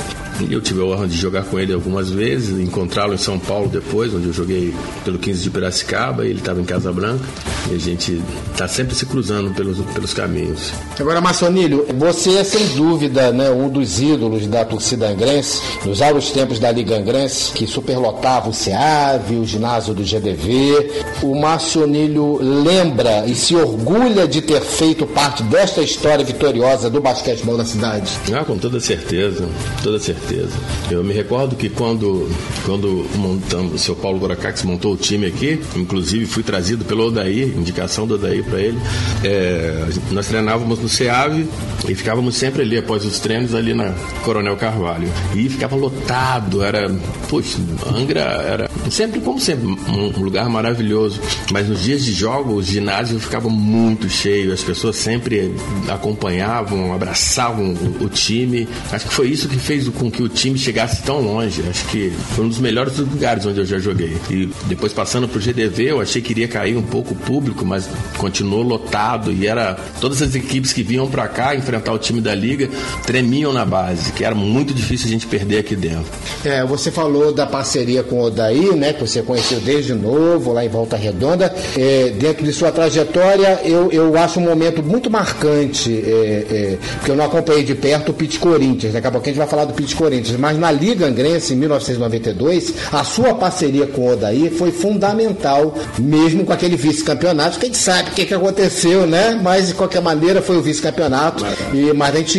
[0.51, 4.13] Eu tive a honra de jogar com ele algumas vezes, encontrá-lo em São Paulo depois,
[4.13, 7.25] onde eu joguei pelo 15 de Piracicaba, ele estava em Casa Branca,
[7.71, 8.21] e a gente
[8.51, 10.73] está sempre se cruzando pelos, pelos caminhos.
[10.99, 16.31] Agora, Maçonilho, você é sem dúvida né, um dos ídolos da torcida angrense, nos áureos
[16.31, 21.05] tempos da Liga Angrense, que superlotava o SEAV, o ginásio do GDV.
[21.23, 27.57] O Maçonilho lembra e se orgulha de ter feito parte desta história vitoriosa do basquetebol
[27.57, 28.11] da cidade?
[28.33, 29.49] Ah, com toda certeza,
[29.83, 30.57] toda certeza certeza.
[30.91, 32.29] Eu me recordo que quando,
[32.65, 37.49] quando montamos, o seu Paulo Goracax montou o time aqui, inclusive fui trazido pelo Odair,
[37.57, 38.79] indicação do Odair para ele.
[39.23, 41.47] É, nós treinávamos no SEAV
[41.89, 43.93] e ficávamos sempre ali após os treinos ali na
[44.25, 45.09] Coronel Carvalho.
[45.35, 46.91] E ficava lotado, era,
[47.29, 47.59] poxa,
[47.95, 51.21] Angra era sempre, como sempre, um lugar maravilhoso.
[51.53, 55.55] Mas nos dias de jogo, o ginásio ficava muito cheio, as pessoas sempre
[55.89, 58.69] acompanhavam, abraçavam o, o time.
[58.91, 61.63] Acho que foi isso que fez com que o time chegasse tão longe.
[61.69, 64.17] Acho que foi um dos melhores lugares onde eu já joguei.
[64.31, 67.89] E depois passando pro GDV, eu achei que iria cair um pouco o público, mas
[68.17, 72.35] continuou lotado e era todas as equipes que vinham para cá enfrentar o time da
[72.35, 72.69] liga
[73.05, 76.07] tremiam na base, que era muito difícil a gente perder aqui dentro.
[76.45, 80.65] É, você falou da parceria com o Odaí, né, que você conheceu desde novo lá
[80.65, 81.53] em Volta Redonda.
[81.77, 87.11] É, dentro de sua trajetória, eu, eu acho um momento muito marcante, é, é, porque
[87.11, 88.93] eu não acompanhei de perto o Pit Corinthians.
[88.93, 91.55] Daqui a pouco a gente vai falar do Pit Corinthians Corinthians, mas na Liga Angrense,
[91.55, 97.65] em 1992, a sua parceria com o Odaí foi fundamental, mesmo com aquele vice-campeonato, que
[97.65, 99.41] a gente sabe o que, que aconteceu, né?
[99.43, 101.43] Mas de qualquer maneira foi o vice-campeonato.
[101.73, 102.39] E, mas a gente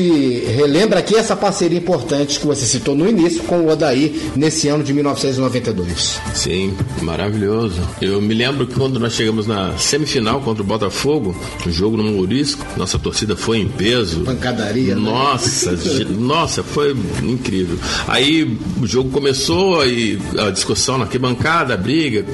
[0.55, 4.83] relembra aqui essa parceria importante que você citou no início com o Odaí nesse ano
[4.83, 6.19] de 1992.
[6.35, 7.81] Sim, maravilhoso.
[7.99, 12.03] Eu me lembro que quando nós chegamos na semifinal contra o Botafogo, o jogo no
[12.03, 14.21] Mourisco, nossa torcida foi em peso.
[14.21, 16.05] Pancadaria, Nossa, né?
[16.19, 17.77] nossa, foi incrível incrível.
[18.07, 22.25] Aí o jogo começou e a discussão na arquibancada, a briga,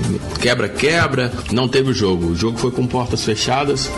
[0.42, 2.28] quebra-quebra, não teve o jogo.
[2.32, 3.90] O jogo foi com portas fechadas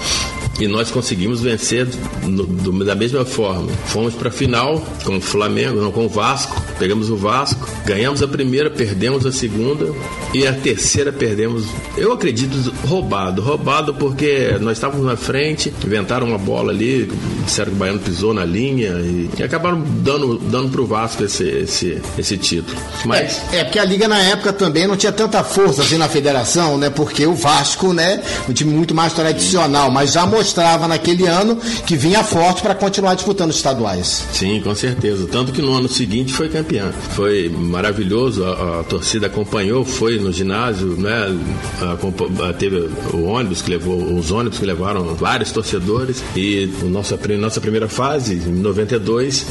[0.60, 1.88] e nós conseguimos vencer
[2.24, 3.72] no, do, da mesma forma.
[3.88, 6.62] Fomos para a final com o Flamengo, não com o Vasco.
[6.78, 9.92] Pegamos o Vasco, ganhamos a primeira, perdemos a segunda
[10.34, 11.66] e a terceira perdemos.
[11.98, 17.10] Eu acredito roubado, roubado porque nós estávamos na frente, inventaram uma bola ali,
[17.46, 21.44] disseram que o Baiano pisou na linha e, e acabaram dando dando pro Vasco esse
[21.44, 22.78] esse, esse título.
[23.06, 26.08] Mas é, é porque a liga na época também não tinha tanta força assim na
[26.08, 26.89] federação, né?
[26.89, 31.56] Porque o Vasco, né, um time muito mais tradicional, mas já mostrava naquele ano
[31.88, 34.25] que vinha forte para continuar disputando estaduais.
[34.34, 35.25] Sim, com certeza.
[35.32, 36.91] Tanto que no ano seguinte foi campeã.
[37.15, 41.34] Foi maravilhoso, a, a torcida acompanhou, foi no ginásio, né?
[41.82, 47.17] A, a, teve o ônibus que levou, os ônibus que levaram vários torcedores e nossa,
[47.39, 49.45] nossa primeira fase, em 92,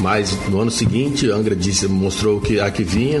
[0.00, 3.20] mas no ano seguinte, Angra disse, mostrou que a que vinha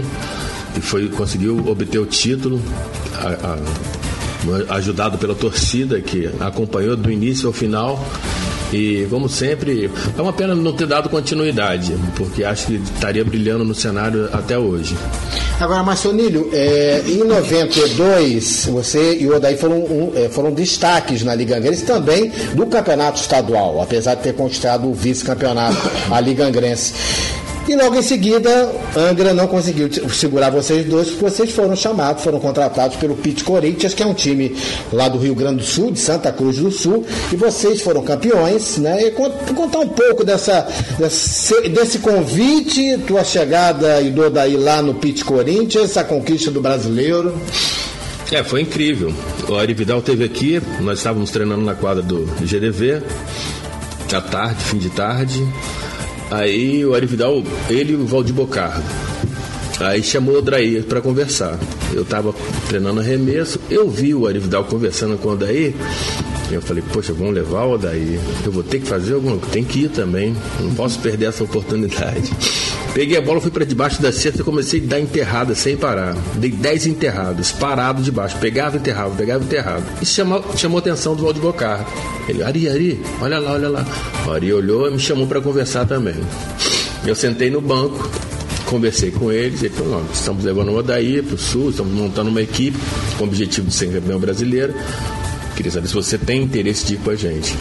[0.76, 2.60] e foi conseguiu obter o título.
[3.14, 3.58] A,
[4.68, 8.04] ajudado pela torcida que acompanhou do início ao final.
[8.72, 13.64] E, como sempre, é uma pena não ter dado continuidade, porque acho que estaria brilhando
[13.64, 14.94] no cenário até hoje.
[15.58, 21.34] Agora, Marcionílio, é, em 92, você e o Odaí foram, um, é, foram destaques na
[21.34, 25.76] Liga Angrense também do campeonato estadual, apesar de ter conquistado o vice-campeonato,
[26.12, 26.92] a Liga Angrense.
[27.68, 32.40] E logo em seguida, Angra não conseguiu segurar vocês dois, porque vocês foram chamados, foram
[32.40, 34.56] contratados pelo Pit Corinthians, que é um time
[34.90, 38.78] lá do Rio Grande do Sul, de Santa Cruz do Sul, e vocês foram campeões,
[38.78, 39.08] né?
[39.08, 40.66] E contar um pouco dessa,
[40.98, 46.62] desse, desse convite, tua chegada e do daí lá no Pit Corinthians, a conquista do
[46.62, 47.38] brasileiro.
[48.32, 49.12] É, foi incrível.
[49.46, 53.02] O Ari Vidal teve aqui, nós estávamos treinando na quadra do GDV,
[54.10, 55.46] à tarde, fim de tarde.
[56.30, 58.84] Aí o Arividal, ele e o Valdir Bocardo.
[59.80, 61.58] Aí chamou o Odair para conversar.
[61.92, 62.34] Eu estava
[62.68, 65.72] treinando arremesso, eu vi o Arividal conversando com o Odair.
[66.50, 68.18] Eu falei, poxa, vamos levar o Odair.
[68.44, 70.34] Eu vou ter que fazer alguma coisa, tem que ir também.
[70.60, 72.30] Não posso perder essa oportunidade.
[72.98, 76.16] Peguei a bola, fui para debaixo da cesta e comecei a dar enterrada sem parar.
[76.34, 78.36] Dei 10 enterradas, parado debaixo.
[78.38, 79.84] Pegava, enterrava, pegava, enterrava.
[80.02, 81.86] Isso chamou, chamou a atenção do Valdir Bocardo.
[82.28, 83.86] Ele, Ari, Ari, olha lá, olha lá.
[84.26, 86.16] O Ari olhou e me chamou para conversar também.
[87.06, 88.10] Eu sentei no banco,
[88.66, 92.42] conversei com eles, ele falou, estamos levando o Odaí para o Sul, estamos montando uma
[92.42, 92.76] equipe
[93.16, 94.74] com o objetivo de ser campeão brasileiro.
[95.54, 97.54] Queria saber se você tem interesse de ir com a gente.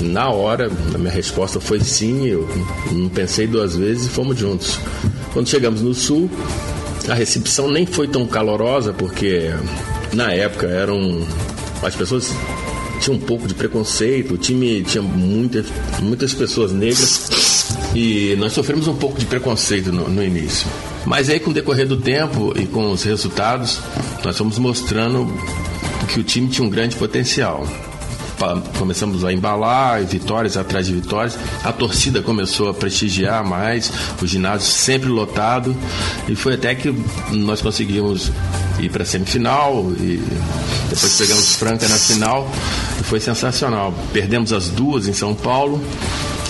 [0.00, 2.48] Na hora, a minha resposta foi sim, eu
[2.90, 4.78] não pensei duas vezes e fomos juntos.
[5.32, 6.30] Quando chegamos no sul,
[7.08, 9.50] a recepção nem foi tão calorosa, porque
[10.12, 11.26] na época eram.
[11.82, 12.32] As pessoas
[13.00, 15.66] tinham um pouco de preconceito, o time tinha muitas,
[16.00, 20.66] muitas pessoas negras e nós sofremos um pouco de preconceito no, no início.
[21.06, 23.80] Mas aí, com o decorrer do tempo e com os resultados,
[24.22, 25.26] nós fomos mostrando
[26.08, 27.66] que o time tinha um grande potencial
[28.78, 31.38] começamos a embalar, vitórias atrás de vitórias.
[31.64, 35.76] A torcida começou a prestigiar mais, o ginásio sempre lotado
[36.28, 36.94] e foi até que
[37.30, 38.32] nós conseguimos
[38.78, 40.22] ir para a semifinal e
[40.88, 42.50] depois pegamos Franca na final
[43.00, 43.94] e foi sensacional.
[44.12, 45.82] Perdemos as duas em São Paulo,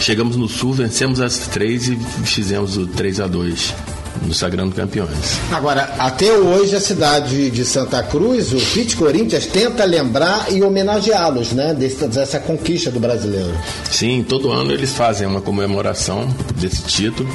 [0.00, 3.89] chegamos no Sul, vencemos as três e fizemos o 3 a 2
[4.22, 5.38] no Sagrando Campeões.
[5.52, 11.52] Agora, até hoje a cidade de Santa Cruz, o Pit Corinthians tenta lembrar e homenageá-los,
[11.52, 13.52] né, dessa conquista do brasileiro.
[13.90, 17.28] Sim, todo ano eles fazem uma comemoração desse título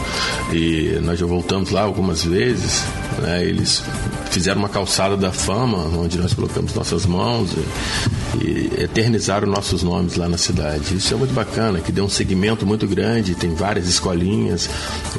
[0.51, 2.83] e nós já voltamos lá algumas vezes,
[3.21, 3.83] né, eles
[4.29, 10.15] fizeram uma calçada da fama, onde nós colocamos nossas mãos e, e eternizaram nossos nomes
[10.15, 10.95] lá na cidade.
[10.95, 14.69] Isso é muito bacana, que deu um segmento muito grande, tem várias escolinhas,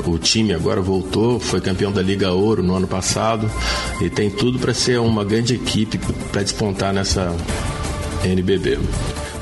[0.05, 3.51] o time agora voltou, foi campeão da Liga Ouro no ano passado
[4.01, 5.99] e tem tudo para ser uma grande equipe
[6.31, 7.35] para despontar nessa
[8.25, 8.79] NBB.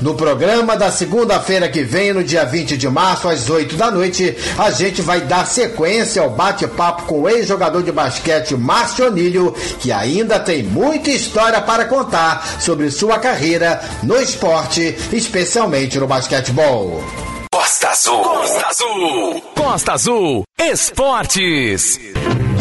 [0.01, 4.35] No programa da segunda-feira que vem, no dia 20 de março, às 8 da noite,
[4.57, 9.91] a gente vai dar sequência ao bate-papo com o ex-jogador de basquete Márcio Onílio, que
[9.91, 17.03] ainda tem muita história para contar sobre sua carreira no esporte, especialmente no basquetebol.
[17.51, 18.23] Costa Azul.
[18.23, 19.41] Costa Azul.
[19.55, 20.43] Costa Azul.
[20.59, 21.99] Esportes.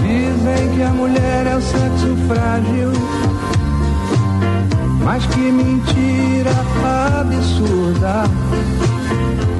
[0.03, 3.24] Dizem que a mulher é o sexo frágil.
[5.14, 6.50] Mas que mentira
[7.20, 8.24] absurda.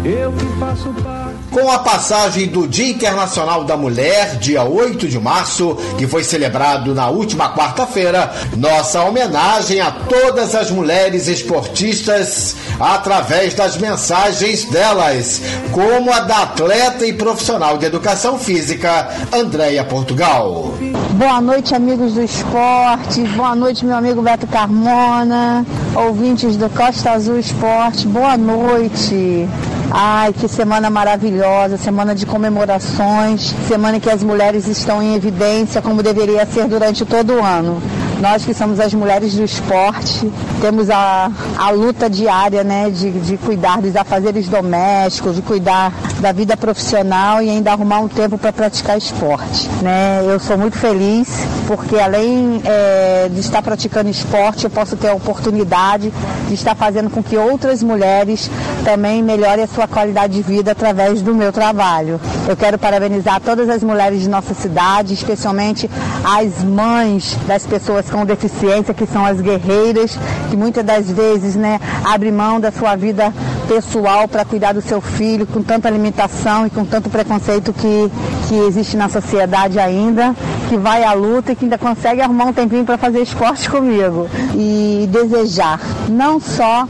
[0.05, 1.14] Eu que faço parte.
[1.55, 6.93] Com a passagem do Dia Internacional da Mulher, dia 8 de março, que foi celebrado
[6.93, 15.41] na última quarta-feira, nossa homenagem a todas as mulheres esportistas através das mensagens delas,
[15.71, 20.75] como a da atleta e profissional de educação física, Andréia Portugal.
[21.13, 23.21] Boa noite, amigos do esporte.
[23.37, 25.65] Boa noite, meu amigo Beto Carmona,
[25.95, 28.09] ouvintes do Costa Azul Esporte.
[28.09, 29.49] Boa noite.
[29.97, 36.03] Ai, que semana maravilhosa, semana de comemorações, semana que as mulheres estão em evidência, como
[36.03, 37.81] deveria ser durante todo o ano.
[38.21, 43.37] Nós que somos as mulheres do esporte, temos a, a luta diária, né, de, de
[43.37, 48.53] cuidar dos afazeres domésticos, de cuidar da vida profissional e ainda arrumar um tempo para
[48.53, 50.23] praticar esporte, né?
[50.25, 51.29] Eu sou muito feliz
[51.67, 56.13] porque além é, de estar praticando esporte, eu posso ter a oportunidade
[56.49, 58.51] de estar fazendo com que outras mulheres
[58.85, 62.21] também melhorem a sua qualidade de vida através do meu trabalho.
[62.47, 65.91] Eu quero parabenizar todas as mulheres de nossa cidade, especialmente
[66.23, 70.19] as mães das pessoas com deficiência, que são as guerreiras,
[70.51, 73.33] que muitas das vezes né, abrem mão da sua vida
[73.67, 78.11] pessoal para cuidar do seu filho, com tanta limitação e com tanto preconceito que,
[78.49, 80.35] que existe na sociedade ainda,
[80.69, 84.29] que vai à luta e que ainda consegue arrumar um tempinho para fazer esporte comigo.
[84.55, 86.87] E desejar não só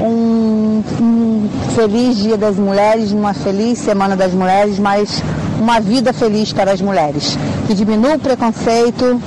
[0.00, 5.22] um, um feliz Dia das Mulheres, uma feliz Semana das Mulheres, mas
[5.60, 7.38] uma vida feliz para as mulheres.
[7.66, 9.20] Que diminua o preconceito,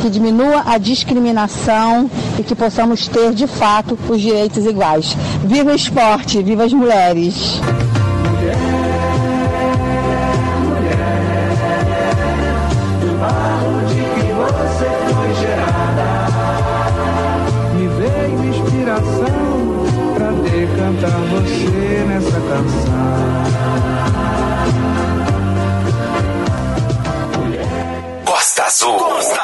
[0.00, 5.16] que diminua a discriminação e que possamos ter de fato os direitos iguais.
[5.44, 7.60] Viva o esporte, viva as mulheres!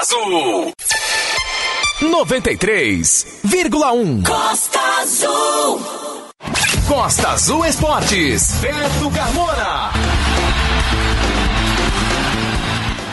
[0.08, 0.72] Azul.
[2.00, 4.24] 93,1.
[4.24, 5.80] Costa Azul.
[6.88, 8.58] Costa Azul Esportes.
[8.62, 9.92] Beto Carmona.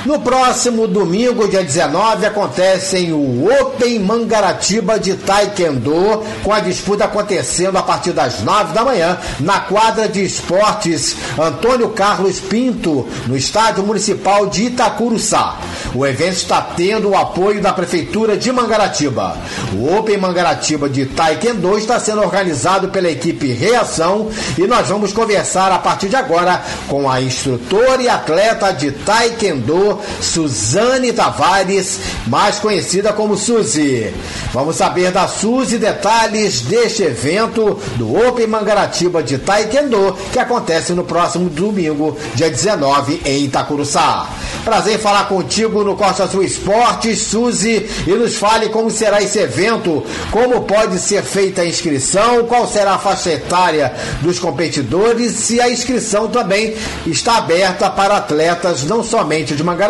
[0.05, 7.77] No próximo domingo, dia 19, acontece o Open Mangaratiba de Taekwondo, com a disputa acontecendo
[7.77, 13.83] a partir das 9 da manhã na quadra de esportes Antônio Carlos Pinto, no Estádio
[13.83, 15.57] Municipal de Itacuruçá.
[15.95, 19.35] O evento está tendo o apoio da Prefeitura de Mangaratiba.
[19.73, 25.71] O Open Mangaratiba de Taekwondo está sendo organizado pela equipe Reação e nós vamos conversar
[25.71, 33.13] a partir de agora com a instrutora e atleta de Taekwondo, Suzane Tavares, mais conhecida
[33.13, 34.13] como Suzy.
[34.53, 41.03] Vamos saber da Suzy detalhes deste evento do Open Mangaratiba de Taekwondo que acontece no
[41.03, 44.27] próximo domingo, dia 19, em Itacuruçá.
[44.63, 49.37] Prazer em falar contigo no Costa Azul Esportes, Suzy, e nos fale como será esse
[49.37, 55.61] evento, como pode ser feita a inscrição, qual será a faixa etária dos competidores, se
[55.61, 56.75] a inscrição também
[57.05, 59.84] está aberta para atletas não somente de Mangaratiba,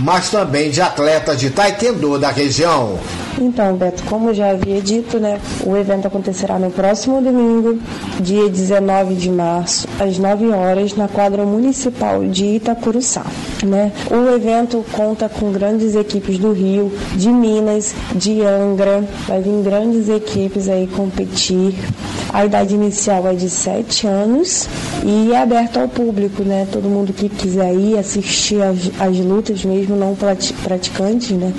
[0.00, 2.98] mas também de atletas de Taekwondo da região.
[3.40, 7.78] Então, Beto, como já havia dito, né, o evento acontecerá no próximo domingo,
[8.20, 13.24] dia 19 de março, às 9 horas, na quadra municipal de Itacuruçá.
[13.64, 13.92] Né?
[14.10, 20.08] O evento conta com grandes equipes do Rio, de Minas, de Angra, vai vir grandes
[20.08, 21.74] equipes aí competir.
[22.32, 24.68] A idade inicial é de 7 anos
[25.02, 26.66] e é aberto ao público, né?
[26.70, 31.52] Todo mundo que quiser ir assistir as, as lutas, mesmo não prati- praticantes, né?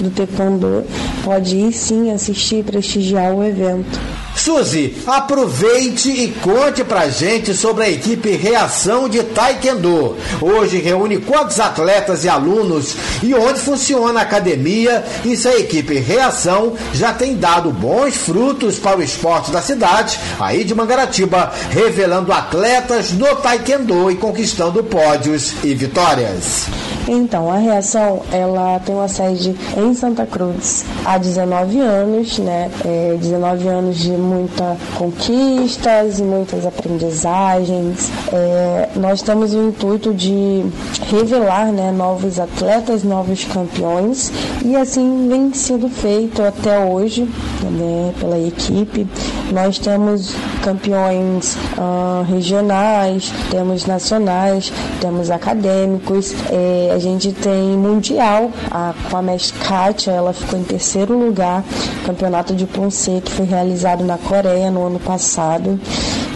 [0.00, 0.82] Do taekwondo,
[1.24, 3.98] pode ir sim assistir e prestigiar o evento.
[4.44, 10.18] Suzy, aproveite e conte pra gente sobre a equipe Reação de Taekwondo.
[10.38, 15.98] Hoje reúne quantos atletas e alunos e onde funciona a academia e se a equipe
[15.98, 22.30] Reação já tem dado bons frutos para o esporte da cidade, aí de Mangaratiba, revelando
[22.30, 26.66] atletas no Taekwondo e conquistando pódios e vitórias.
[27.06, 32.70] Então, a reação, ela tem uma sede em Santa Cruz há 19 anos, né?
[32.84, 38.10] É, 19 anos de muitas conquistas e muitas aprendizagens.
[38.32, 40.64] É, nós temos o intuito de
[41.08, 44.32] revelar né, novos atletas, novos campeões
[44.64, 47.28] e assim vem sendo feito até hoje
[47.62, 49.06] né, pela equipe.
[49.52, 56.34] Nós temos campeões ah, regionais, temos nacionais, temos acadêmicos.
[56.50, 61.62] É, a gente tem mundial, a, com a mestre Kátia, ela ficou em terceiro lugar,
[62.06, 65.78] campeonato de Ponce, que foi realizado na Coreia no ano passado.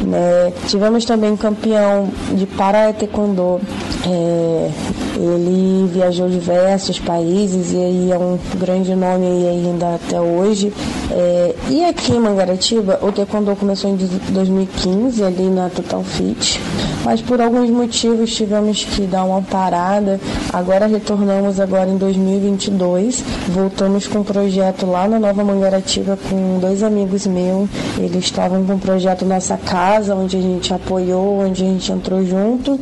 [0.01, 0.53] né?
[0.66, 3.61] Tivemos também campeão de para taekwondo.
[4.07, 4.70] É,
[5.16, 10.72] ele viajou diversos países e aí é um grande nome ainda até hoje.
[11.11, 16.61] É, e aqui em Mangaratiba, o taekwondo começou em 2015 ali na Total Fit,
[17.04, 20.20] mas por alguns motivos tivemos que dar uma parada.
[20.52, 26.82] Agora retornamos agora em 2022, voltamos com um projeto lá na Nova Mangaratiba com dois
[26.82, 27.68] amigos meus.
[27.96, 32.24] Eles estavam com um projeto Nossa Casa, onde a gente apoiou, onde a gente entrou
[32.24, 32.78] junto.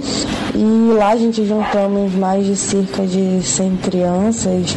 [0.55, 4.77] E lá a gente juntamos mais de cerca de 100 crianças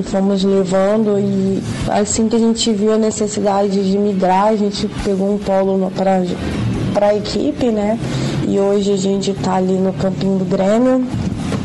[0.00, 4.88] e fomos levando e assim que a gente viu a necessidade de migrar, a gente
[5.04, 7.98] pegou um polo para a equipe, né?
[8.46, 11.06] E hoje a gente está ali no campinho do Grêmio,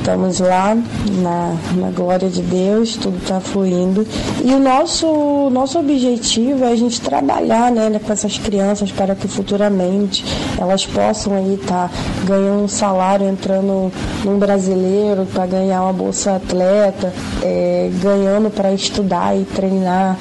[0.10, 0.76] estamos lá
[1.22, 4.08] na, na glória de Deus, tudo está fluindo.
[4.44, 9.28] E o nosso, nosso objetivo é a gente trabalhar né, com essas crianças para que
[9.28, 10.26] futuramente
[10.58, 11.92] elas possam aí estar tá
[12.26, 13.92] ganhando um salário, entrando
[14.26, 20.18] num brasileiro para ganhar uma bolsa atleta, é, ganhando para estudar e treinar,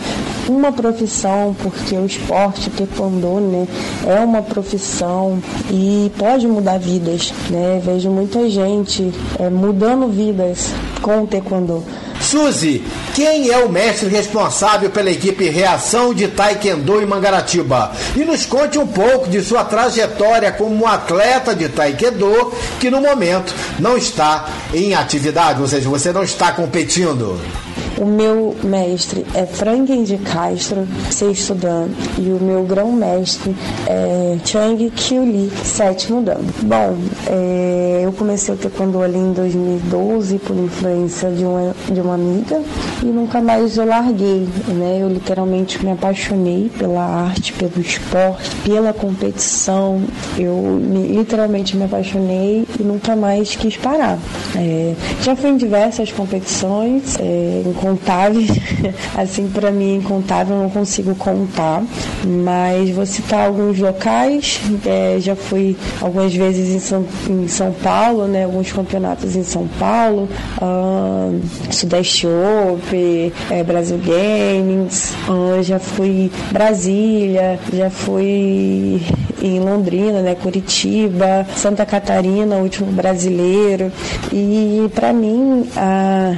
[0.49, 3.69] uma profissão, porque o esporte, o taekwondo, né,
[4.07, 5.39] é uma profissão
[5.71, 7.83] e pode mudar vidas, né?
[7.85, 9.78] Vejo muita gente é, mudando
[10.09, 11.85] vidas com o taekwondo.
[12.21, 17.93] Suzy, quem é o mestre responsável pela equipe Reação de Taekwondo em Mangaratiba?
[18.17, 23.55] E nos conte um pouco de sua trajetória como atleta de Taekwondo, que no momento
[23.79, 27.41] não está em atividade, ou seja, você não está competindo.
[28.01, 33.57] O meu mestre é Franklin de Castro, sexto dan, e o meu grão-mestre
[33.89, 36.39] é Chang Kyuli, sétimo dan.
[36.63, 36.97] Bom,
[37.27, 42.63] é, eu comecei o taekwondo ali em 2012 por influência de uma, de uma amiga
[43.03, 44.99] e nunca mais eu larguei, né?
[45.01, 50.03] Eu literalmente me apaixonei pela arte, pelo esporte, pela competição.
[50.39, 54.19] Eu me, literalmente me apaixonei e nunca mais quis parar.
[54.55, 58.51] É, já fui em diversas competições, é, incontáveis.
[59.17, 61.83] assim, para mim, incontável, não consigo contar.
[62.25, 64.61] Mas vou citar alguns locais.
[64.85, 68.45] É, já fui algumas vezes em São, em São Paulo, né?
[68.45, 70.29] Alguns campeonatos em São Paulo.
[70.61, 75.15] Uh, Sudeste Open, é, Brasil Games.
[75.29, 79.01] Uh, já fui Brasília, já fui
[79.43, 80.35] em Londrina, né?
[80.35, 83.93] Curitiba, Santa Catarina, o último brasileiro.
[84.33, 86.35] E para mim, a,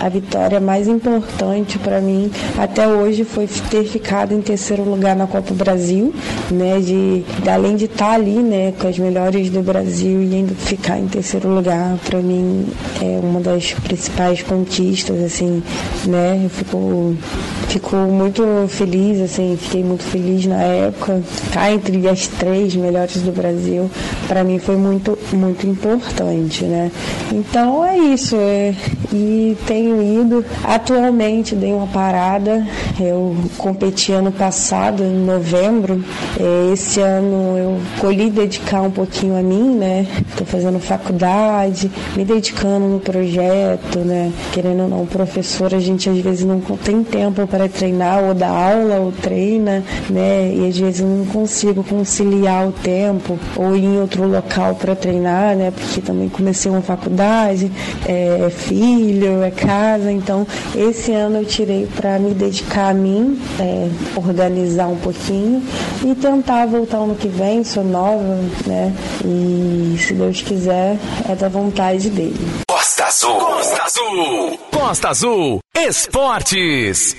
[0.00, 5.26] a vitória mais importante para mim até hoje foi ter ficado em terceiro lugar na
[5.26, 6.14] Copa Brasil,
[6.50, 6.78] né?
[6.80, 10.98] De, além de estar tá ali, né, com as melhores do Brasil e ainda ficar
[10.98, 12.66] em terceiro lugar, para mim
[13.00, 15.62] é uma das principais conquistas, assim,
[16.06, 16.40] né?
[16.44, 21.20] Eu fico, muito feliz, assim, fiquei muito feliz na época.
[21.26, 23.90] Ficar entre as três melhores do Brasil,
[24.28, 26.90] para mim foi muito, muito importante, né?
[27.32, 28.36] Então é isso.
[28.36, 28.74] É,
[29.12, 32.66] e tenho ido Atualmente dei uma parada,
[33.00, 36.04] eu competi ano passado, em novembro.
[36.38, 40.06] É, esse ano eu colhi dedicar um pouquinho a mim, né?
[40.28, 44.32] Estou fazendo faculdade, me dedicando no projeto, né?
[44.52, 48.50] Querendo ou não, professor, a gente às vezes não tem tempo para treinar, ou dar
[48.50, 50.52] aula, ou treina, né?
[50.54, 54.94] E às vezes eu não consigo conciliar o tempo, ou ir em outro local para
[54.94, 55.70] treinar, né?
[55.70, 57.70] Porque também comecei uma faculdade,
[58.06, 60.41] é, é filho, é casa, então
[60.74, 65.62] esse ano eu tirei para me dedicar a mim, é, organizar um pouquinho
[66.04, 68.92] e tentar voltar ano que vem, sou nova, né?
[69.24, 72.38] E se Deus quiser, é da vontade dele.
[72.68, 73.34] Costa Azul!
[73.34, 74.58] Costa Azul!
[74.70, 75.60] Costa Azul!
[75.76, 77.16] Esportes!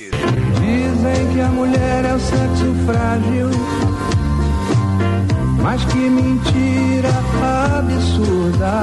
[0.59, 3.49] Dizem que a mulher é o sexo frágil,
[5.61, 7.09] mas que mentira
[7.77, 8.81] absurda.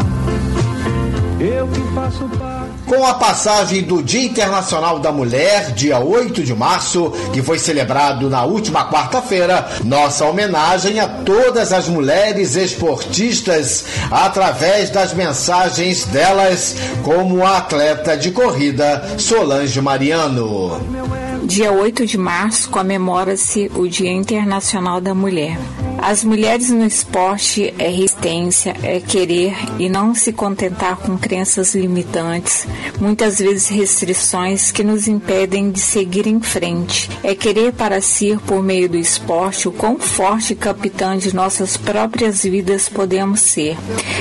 [1.41, 2.50] Eu que faço parte.
[2.91, 8.28] Com a passagem do Dia Internacional da Mulher, dia 8 de março, que foi celebrado
[8.28, 16.74] na última quarta-feira, nossa homenagem a todas as mulheres esportistas através das mensagens delas,
[17.05, 21.30] como a atleta de corrida Solange Mariano.
[21.45, 25.59] Dia 8 de março comemora-se o Dia Internacional da Mulher.
[26.03, 32.66] As mulheres no esporte é resistência, é querer e não se contentar com crenças limitantes,
[32.99, 37.11] muitas vezes restrições que nos impedem de seguir em frente.
[37.22, 42.43] É querer para si, por meio do esporte, o quão forte capitã de nossas próprias
[42.45, 43.76] vidas podemos ser.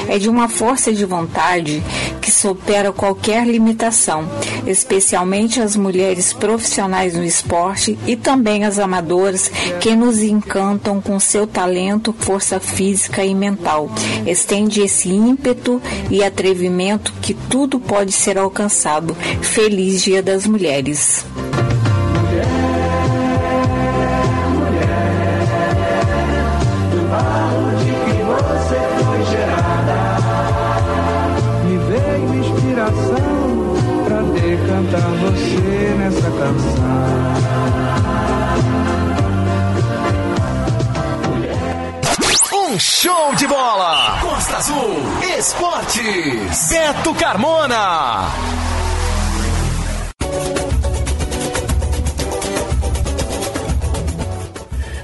[0.10, 1.82] É de uma força de vontade
[2.22, 4.30] que supera qualquer limitação,
[4.68, 9.50] especialmente as mulheres profissionais no esporte e também as amadoras
[9.80, 13.90] que nos encantam com seu talento, força física e mental.
[14.26, 19.16] Estende esse ímpeto e atrevimento que tudo pode ser alcançado.
[19.42, 21.26] Feliz Dia das Mulheres.
[43.00, 44.18] Show de bola!
[44.20, 46.68] Costa Azul Esportes.
[46.70, 48.59] Beto Carmona.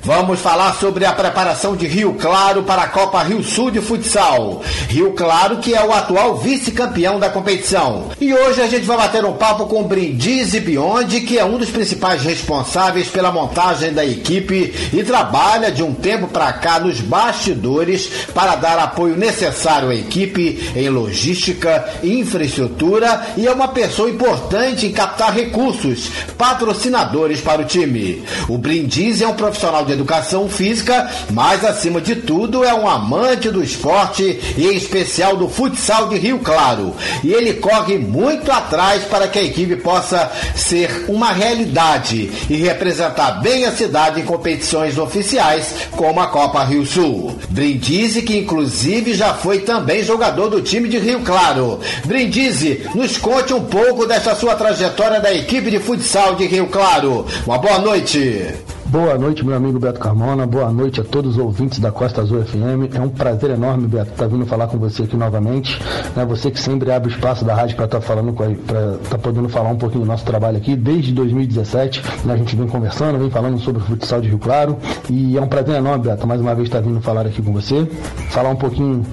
[0.05, 4.61] Vamos falar sobre a preparação de Rio Claro para a Copa Rio Sul de Futsal.
[4.87, 8.11] Rio Claro, que é o atual vice-campeão da competição.
[8.21, 11.71] E hoje a gente vai bater um papo com Brindisi Biondi, que é um dos
[11.71, 18.27] principais responsáveis pela montagem da equipe e trabalha de um tempo para cá nos bastidores
[18.31, 24.91] para dar apoio necessário à equipe em logística, infraestrutura e é uma pessoa importante em
[24.91, 28.23] captar recursos, patrocinadores para o time.
[28.47, 33.49] O Brindisi é um profissional de educação física, mas acima de tudo é um amante
[33.49, 36.93] do esporte e em especial do futsal de Rio Claro.
[37.23, 43.41] E ele corre muito atrás para que a equipe possa ser uma realidade e representar
[43.41, 47.35] bem a cidade em competições oficiais como a Copa Rio Sul.
[47.49, 51.79] Brindisi, que inclusive já foi também jogador do time de Rio Claro.
[52.05, 57.25] Brindisi, nos conte um pouco dessa sua trajetória da equipe de futsal de Rio Claro.
[57.45, 58.74] Uma boa noite.
[58.87, 60.45] Boa noite, meu amigo Beto Carmona.
[60.45, 62.93] Boa noite a todos os ouvintes da Costa Azul FM.
[62.93, 65.81] É um prazer enorme, Beto, estar tá vindo falar com você aqui novamente.
[66.15, 69.17] Né, você que sempre abre o espaço da rádio para estar tá falando, para tá
[69.17, 70.75] podendo falar um pouquinho do nosso trabalho aqui.
[70.75, 74.77] Desde 2017, né, a gente vem conversando, vem falando sobre o futsal de Rio Claro.
[75.09, 77.85] E é um prazer enorme, Beto, mais uma vez estar vindo falar aqui com você.
[78.29, 79.03] Falar um pouquinho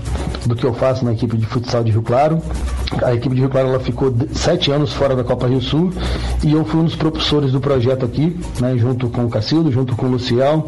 [0.46, 2.42] do que eu faço na equipe de futsal de Rio Claro.
[3.02, 5.92] A equipe de Rio Claro ela ficou sete anos fora da Copa Rio Sul
[6.44, 9.96] e eu fui um dos propulsores do projeto aqui, né, junto com o Cacildo, junto
[9.96, 10.66] com o Lucial,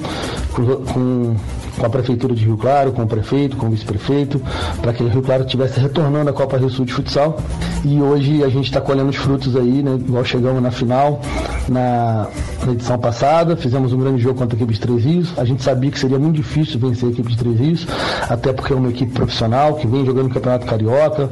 [0.52, 1.36] com, com,
[1.82, 4.40] a Prefeitura de Rio Claro, com o prefeito, com o vice-prefeito,
[4.80, 7.36] para que Rio Claro estivesse retornando à Copa Rio Sul de futsal.
[7.84, 9.96] E hoje a gente está colhendo os frutos aí, né?
[9.96, 11.20] Igual chegamos na final,
[11.68, 12.28] na,
[12.64, 15.34] na, edição passada, fizemos um grande jogo contra a equipe de Três Rios.
[15.36, 17.86] A gente sabia que seria muito difícil vencer a equipe de Três Rios,
[18.28, 21.28] até porque é uma equipe profissional que vem jogando no Campeonato Carioca.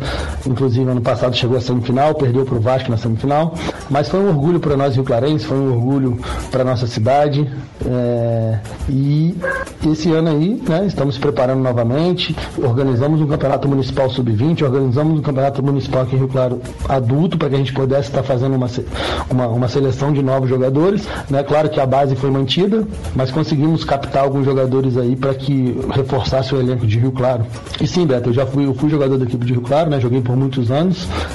[0.46, 3.54] Inclusive, ano passado chegou à semifinal, perdeu para o Vasco na semifinal.
[3.90, 6.18] Mas foi um orgulho para nós Rio Clarense, foi um orgulho
[6.50, 7.50] para nossa cidade.
[7.84, 8.58] É,
[8.88, 9.34] e
[9.86, 15.62] esse ano aí, né, estamos preparando novamente, organizamos um campeonato municipal sub-20, organizamos um campeonato
[15.62, 18.68] municipal aqui em Rio Claro adulto, para que a gente pudesse estar fazendo uma,
[19.30, 21.06] uma, uma, seleção de novos jogadores.
[21.28, 21.42] Né?
[21.42, 26.54] Claro que a base foi mantida, mas conseguimos captar alguns jogadores aí para que reforçasse
[26.54, 27.44] o elenco de Rio Claro.
[27.80, 30.00] E sim, Beto, eu já fui, eu fui jogador da equipe de Rio Claro, né?
[30.00, 30.71] joguei por muitos anos,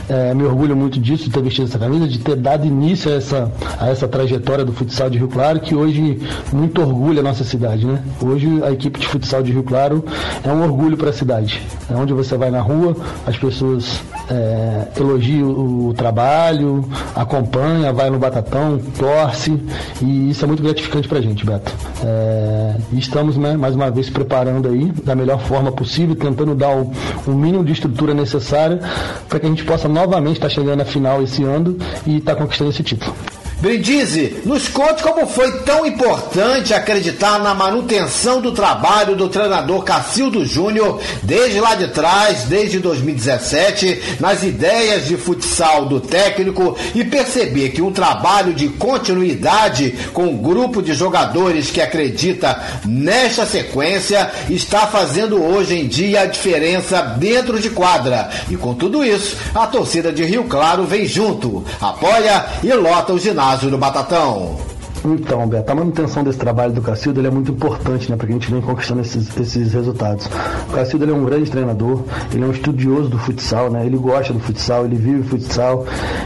[0.09, 3.15] é, me orgulho muito disso, de ter vestido essa camisa, de ter dado início a
[3.15, 6.19] essa, a essa trajetória do futsal de Rio Claro, que hoje
[6.51, 8.01] muito orgulho a nossa cidade, né?
[8.21, 10.03] Hoje a equipe de futsal de Rio Claro
[10.43, 11.61] é um orgulho para a cidade.
[11.89, 16.83] É onde você vai na rua, as pessoas é, elogiam o, o trabalho,
[17.15, 19.59] acompanha, vai no batatão, torce
[20.01, 21.71] e isso é muito gratificante para a gente, Beto.
[22.03, 26.91] É, estamos, né, mais uma vez preparando aí da melhor forma possível, tentando dar o,
[27.25, 28.79] o mínimo de estrutura necessária
[29.27, 32.35] para que a gente possa novamente estar tá chegando à final esse ano e estar
[32.35, 33.13] tá conquistando esse título.
[33.59, 40.45] Brindisi, nos conte como foi tão importante acreditar na manutenção do trabalho do treinador Cacildo
[40.45, 47.69] Júnior desde lá de trás, desde 2017, nas ideias de futsal do técnico e perceber
[47.69, 54.85] que um trabalho de continuidade com um grupo de jogadores que acredita nesta sequência está
[54.85, 58.29] fazendo hoje em dia a diferença dentro de quadra.
[58.51, 63.19] E com tudo isso, a torcida de Rio Claro vem junto, apoia e lota o
[63.19, 64.76] ginásio ginásio do Batatão.
[65.13, 68.35] Então, Beto, a manutenção desse trabalho do Cacildo é muito importante, né, para que a
[68.35, 70.29] gente venha conquistando esses, esses resultados.
[70.69, 72.03] O Cacildo é um grande treinador,
[72.33, 75.85] ele é um estudioso do futsal, né, ele gosta do futsal, ele vive futsal,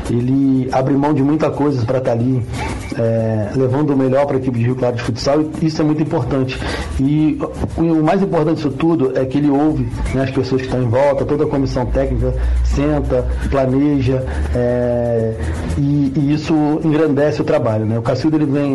[0.10, 2.44] ele abre mão de muita coisa para estar tá ali
[2.98, 5.86] é, levando o melhor para a equipe de Rio Claro de futsal, e isso é
[5.86, 6.60] muito importante.
[7.00, 7.40] E
[7.78, 10.88] o mais importante disso tudo é que ele ouve né, as pessoas que estão em
[10.88, 14.24] volta, toda a comissão técnica senta, planeja,
[14.56, 15.36] é,
[15.78, 16.54] e, e, isso
[16.84, 17.86] engrandece o trabalho.
[17.86, 17.98] Né?
[17.98, 18.71] O Cacildo ele vem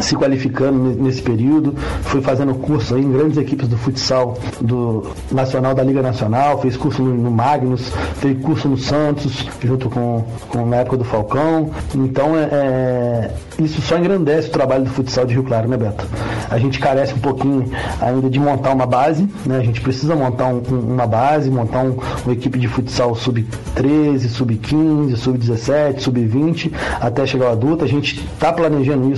[0.00, 5.82] se qualificando nesse período, foi fazendo curso em grandes equipes do futsal do Nacional da
[5.82, 10.96] Liga Nacional, fez curso no, Magnus, fez curso no Santos, junto com, com na época
[10.96, 11.70] do Falcão.
[11.94, 16.06] Então é, é, isso só engrandece o trabalho do futsal de Rio Claro, né, Beto?
[16.48, 17.70] A gente carece um pouquinho
[18.00, 19.58] ainda de montar uma base, né?
[19.58, 25.16] A gente precisa montar um, uma base, montar um, uma equipe de futsal sub-13, sub-15,
[25.16, 27.84] sub-17, sub-20, até chegar ao adulto.
[27.84, 29.17] A gente está planejando isso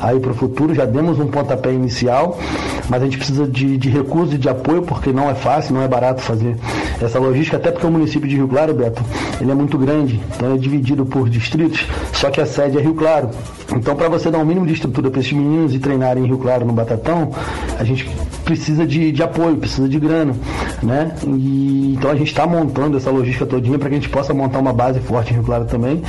[0.00, 0.74] aí para o futuro.
[0.74, 2.38] Já demos um pontapé inicial,
[2.88, 5.82] mas a gente precisa de, de recursos e de apoio, porque não é fácil, não
[5.82, 6.56] é barato fazer
[7.00, 9.02] essa logística, até porque o município de Rio Claro, Beto,
[9.40, 12.94] ele é muito grande, então é dividido por distritos, só que a sede é Rio
[12.94, 13.30] Claro.
[13.74, 16.38] Então, para você dar um mínimo de estrutura para esses meninos e treinarem em Rio
[16.38, 17.30] Claro no Batatão,
[17.78, 18.08] a gente
[18.44, 20.34] precisa de, de apoio, precisa de grana,
[20.82, 21.12] né?
[21.26, 24.58] E, então a gente está montando essa logística todinha para que a gente possa montar
[24.58, 26.02] uma base forte em Rio Claro também.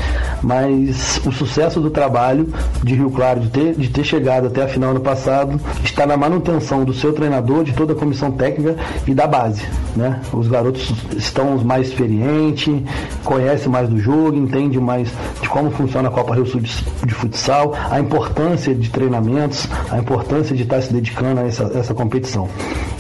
[0.44, 2.54] mas o sucesso do trabalho
[2.84, 6.18] de Rio Claro, de ter, de ter chegado até a final ano passado, está na
[6.18, 8.76] manutenção do seu treinador, de toda a comissão técnica
[9.07, 9.66] e da base.
[9.95, 10.20] Né?
[10.34, 12.84] Os garotos estão mais experientes,
[13.24, 15.09] conhecem mais do jogo, entendem mais
[15.41, 16.72] de como funciona a Copa Rio Sul de,
[17.05, 21.93] de futsal, a importância de treinamentos, a importância de estar se dedicando a essa, essa
[21.93, 22.49] competição.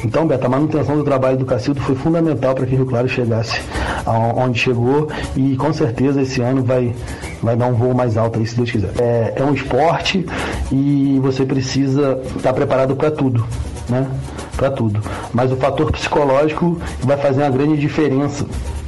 [0.03, 3.59] Então, Beto, a manutenção do trabalho do Cacildo foi fundamental para que Rio Claro chegasse
[4.05, 6.93] onde chegou e com certeza esse ano vai,
[7.41, 8.91] vai dar um voo mais alto aí, se Deus quiser.
[8.99, 10.25] É, é um esporte
[10.71, 13.45] e você precisa estar preparado para tudo,
[13.89, 14.07] né?
[14.55, 15.01] Para tudo.
[15.33, 18.45] Mas o fator psicológico vai fazer uma grande diferença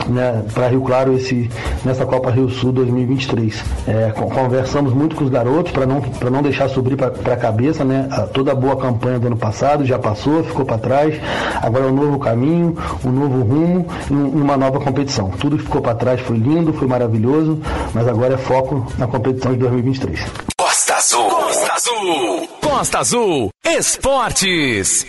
[0.07, 1.49] né, para Rio Claro esse,
[1.83, 3.63] nessa Copa Rio Sul 2023.
[3.87, 6.01] É, conversamos muito com os garotos para não,
[6.31, 8.07] não deixar subir para a cabeça, né?
[8.11, 11.19] A, toda a boa campanha do ano passado já passou, ficou para trás.
[11.61, 15.29] Agora é um novo caminho, um novo rumo e uma nova competição.
[15.31, 17.59] Tudo que ficou para trás foi lindo, foi maravilhoso,
[17.93, 20.25] mas agora é foco na competição de 2023.
[20.57, 25.05] Costa Azul, Costa Azul, Costa Azul, Esportes.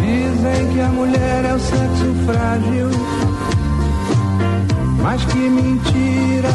[0.00, 2.97] Dizem que a mulher é o sexo frágil
[5.08, 6.50] mas que mentira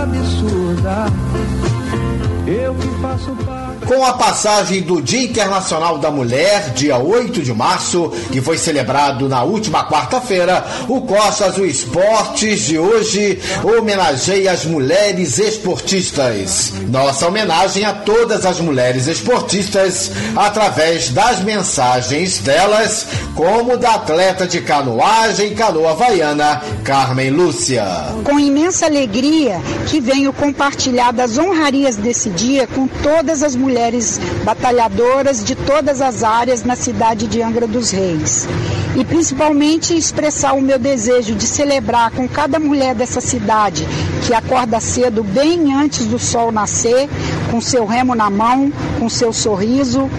[0.00, 1.04] absurda.
[2.46, 3.61] Eu que faço parte.
[3.86, 9.28] Com a passagem do Dia Internacional da Mulher, dia 8 de março, que foi celebrado
[9.28, 16.72] na última quarta-feira, o Costa Azul Esportes de hoje homenageia as mulheres esportistas.
[16.88, 24.60] Nossa homenagem a todas as mulheres esportistas através das mensagens delas, como da atleta de
[24.60, 27.84] canoagem canoa havaiana, Carmen Lúcia.
[28.24, 34.20] Com imensa alegria que venho compartilhar das honrarias desse dia com todas as mulheres mulheres
[34.44, 38.46] batalhadoras de todas as áreas na cidade de Angra dos Reis.
[38.94, 43.88] E principalmente expressar o meu desejo de celebrar com cada mulher dessa cidade
[44.26, 47.08] que acorda cedo bem antes do sol nascer,
[47.50, 50.10] com seu remo na mão, com seu sorriso,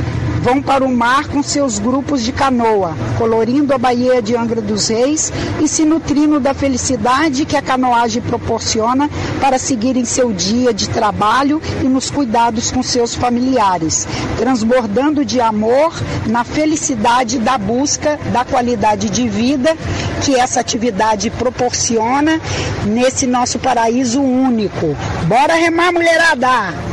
[0.44, 4.90] vão para o mar com seus grupos de canoa, colorindo a Baía de Angra dos
[4.90, 5.32] Reis
[5.62, 11.62] e se nutrindo da felicidade que a canoagem proporciona para seguirem seu dia de trabalho
[11.82, 14.06] e nos cuidados com seus familiares,
[14.38, 15.94] transbordando de amor
[16.28, 19.78] na felicidade da busca da qualidade de vida
[20.26, 22.42] que essa atividade proporciona
[22.86, 24.94] nesse nosso paraíso único.
[25.26, 26.93] Bora remar, mulherada!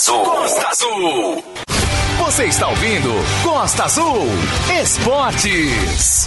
[0.00, 0.24] Azul.
[0.24, 1.44] Costa Azul.
[2.24, 4.28] Você está ouvindo Costa Azul
[4.80, 6.26] Esportes.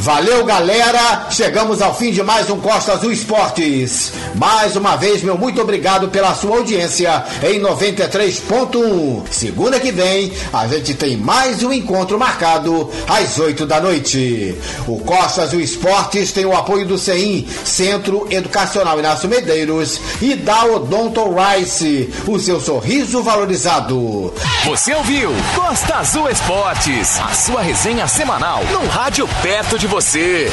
[0.00, 1.26] Valeu, galera!
[1.30, 4.12] Chegamos ao fim de mais um Costa Azul Esportes.
[4.34, 9.24] Mais uma vez, meu muito obrigado pela sua audiência em 93.1.
[9.30, 14.56] Segunda que vem, a gente tem mais um encontro marcado às 8 da noite.
[14.88, 20.64] O Costa Azul Esportes tem o apoio do CEIM, Centro Educacional Inácio Medeiros, e da
[20.64, 24.32] Odonto Rice, o seu sorriso valorizado.
[24.64, 30.48] Você ouviu Costa Azul Esportes, a sua resenha semanal no rádio perto de você.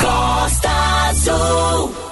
[0.00, 0.70] Costa
[1.10, 2.03] Azul.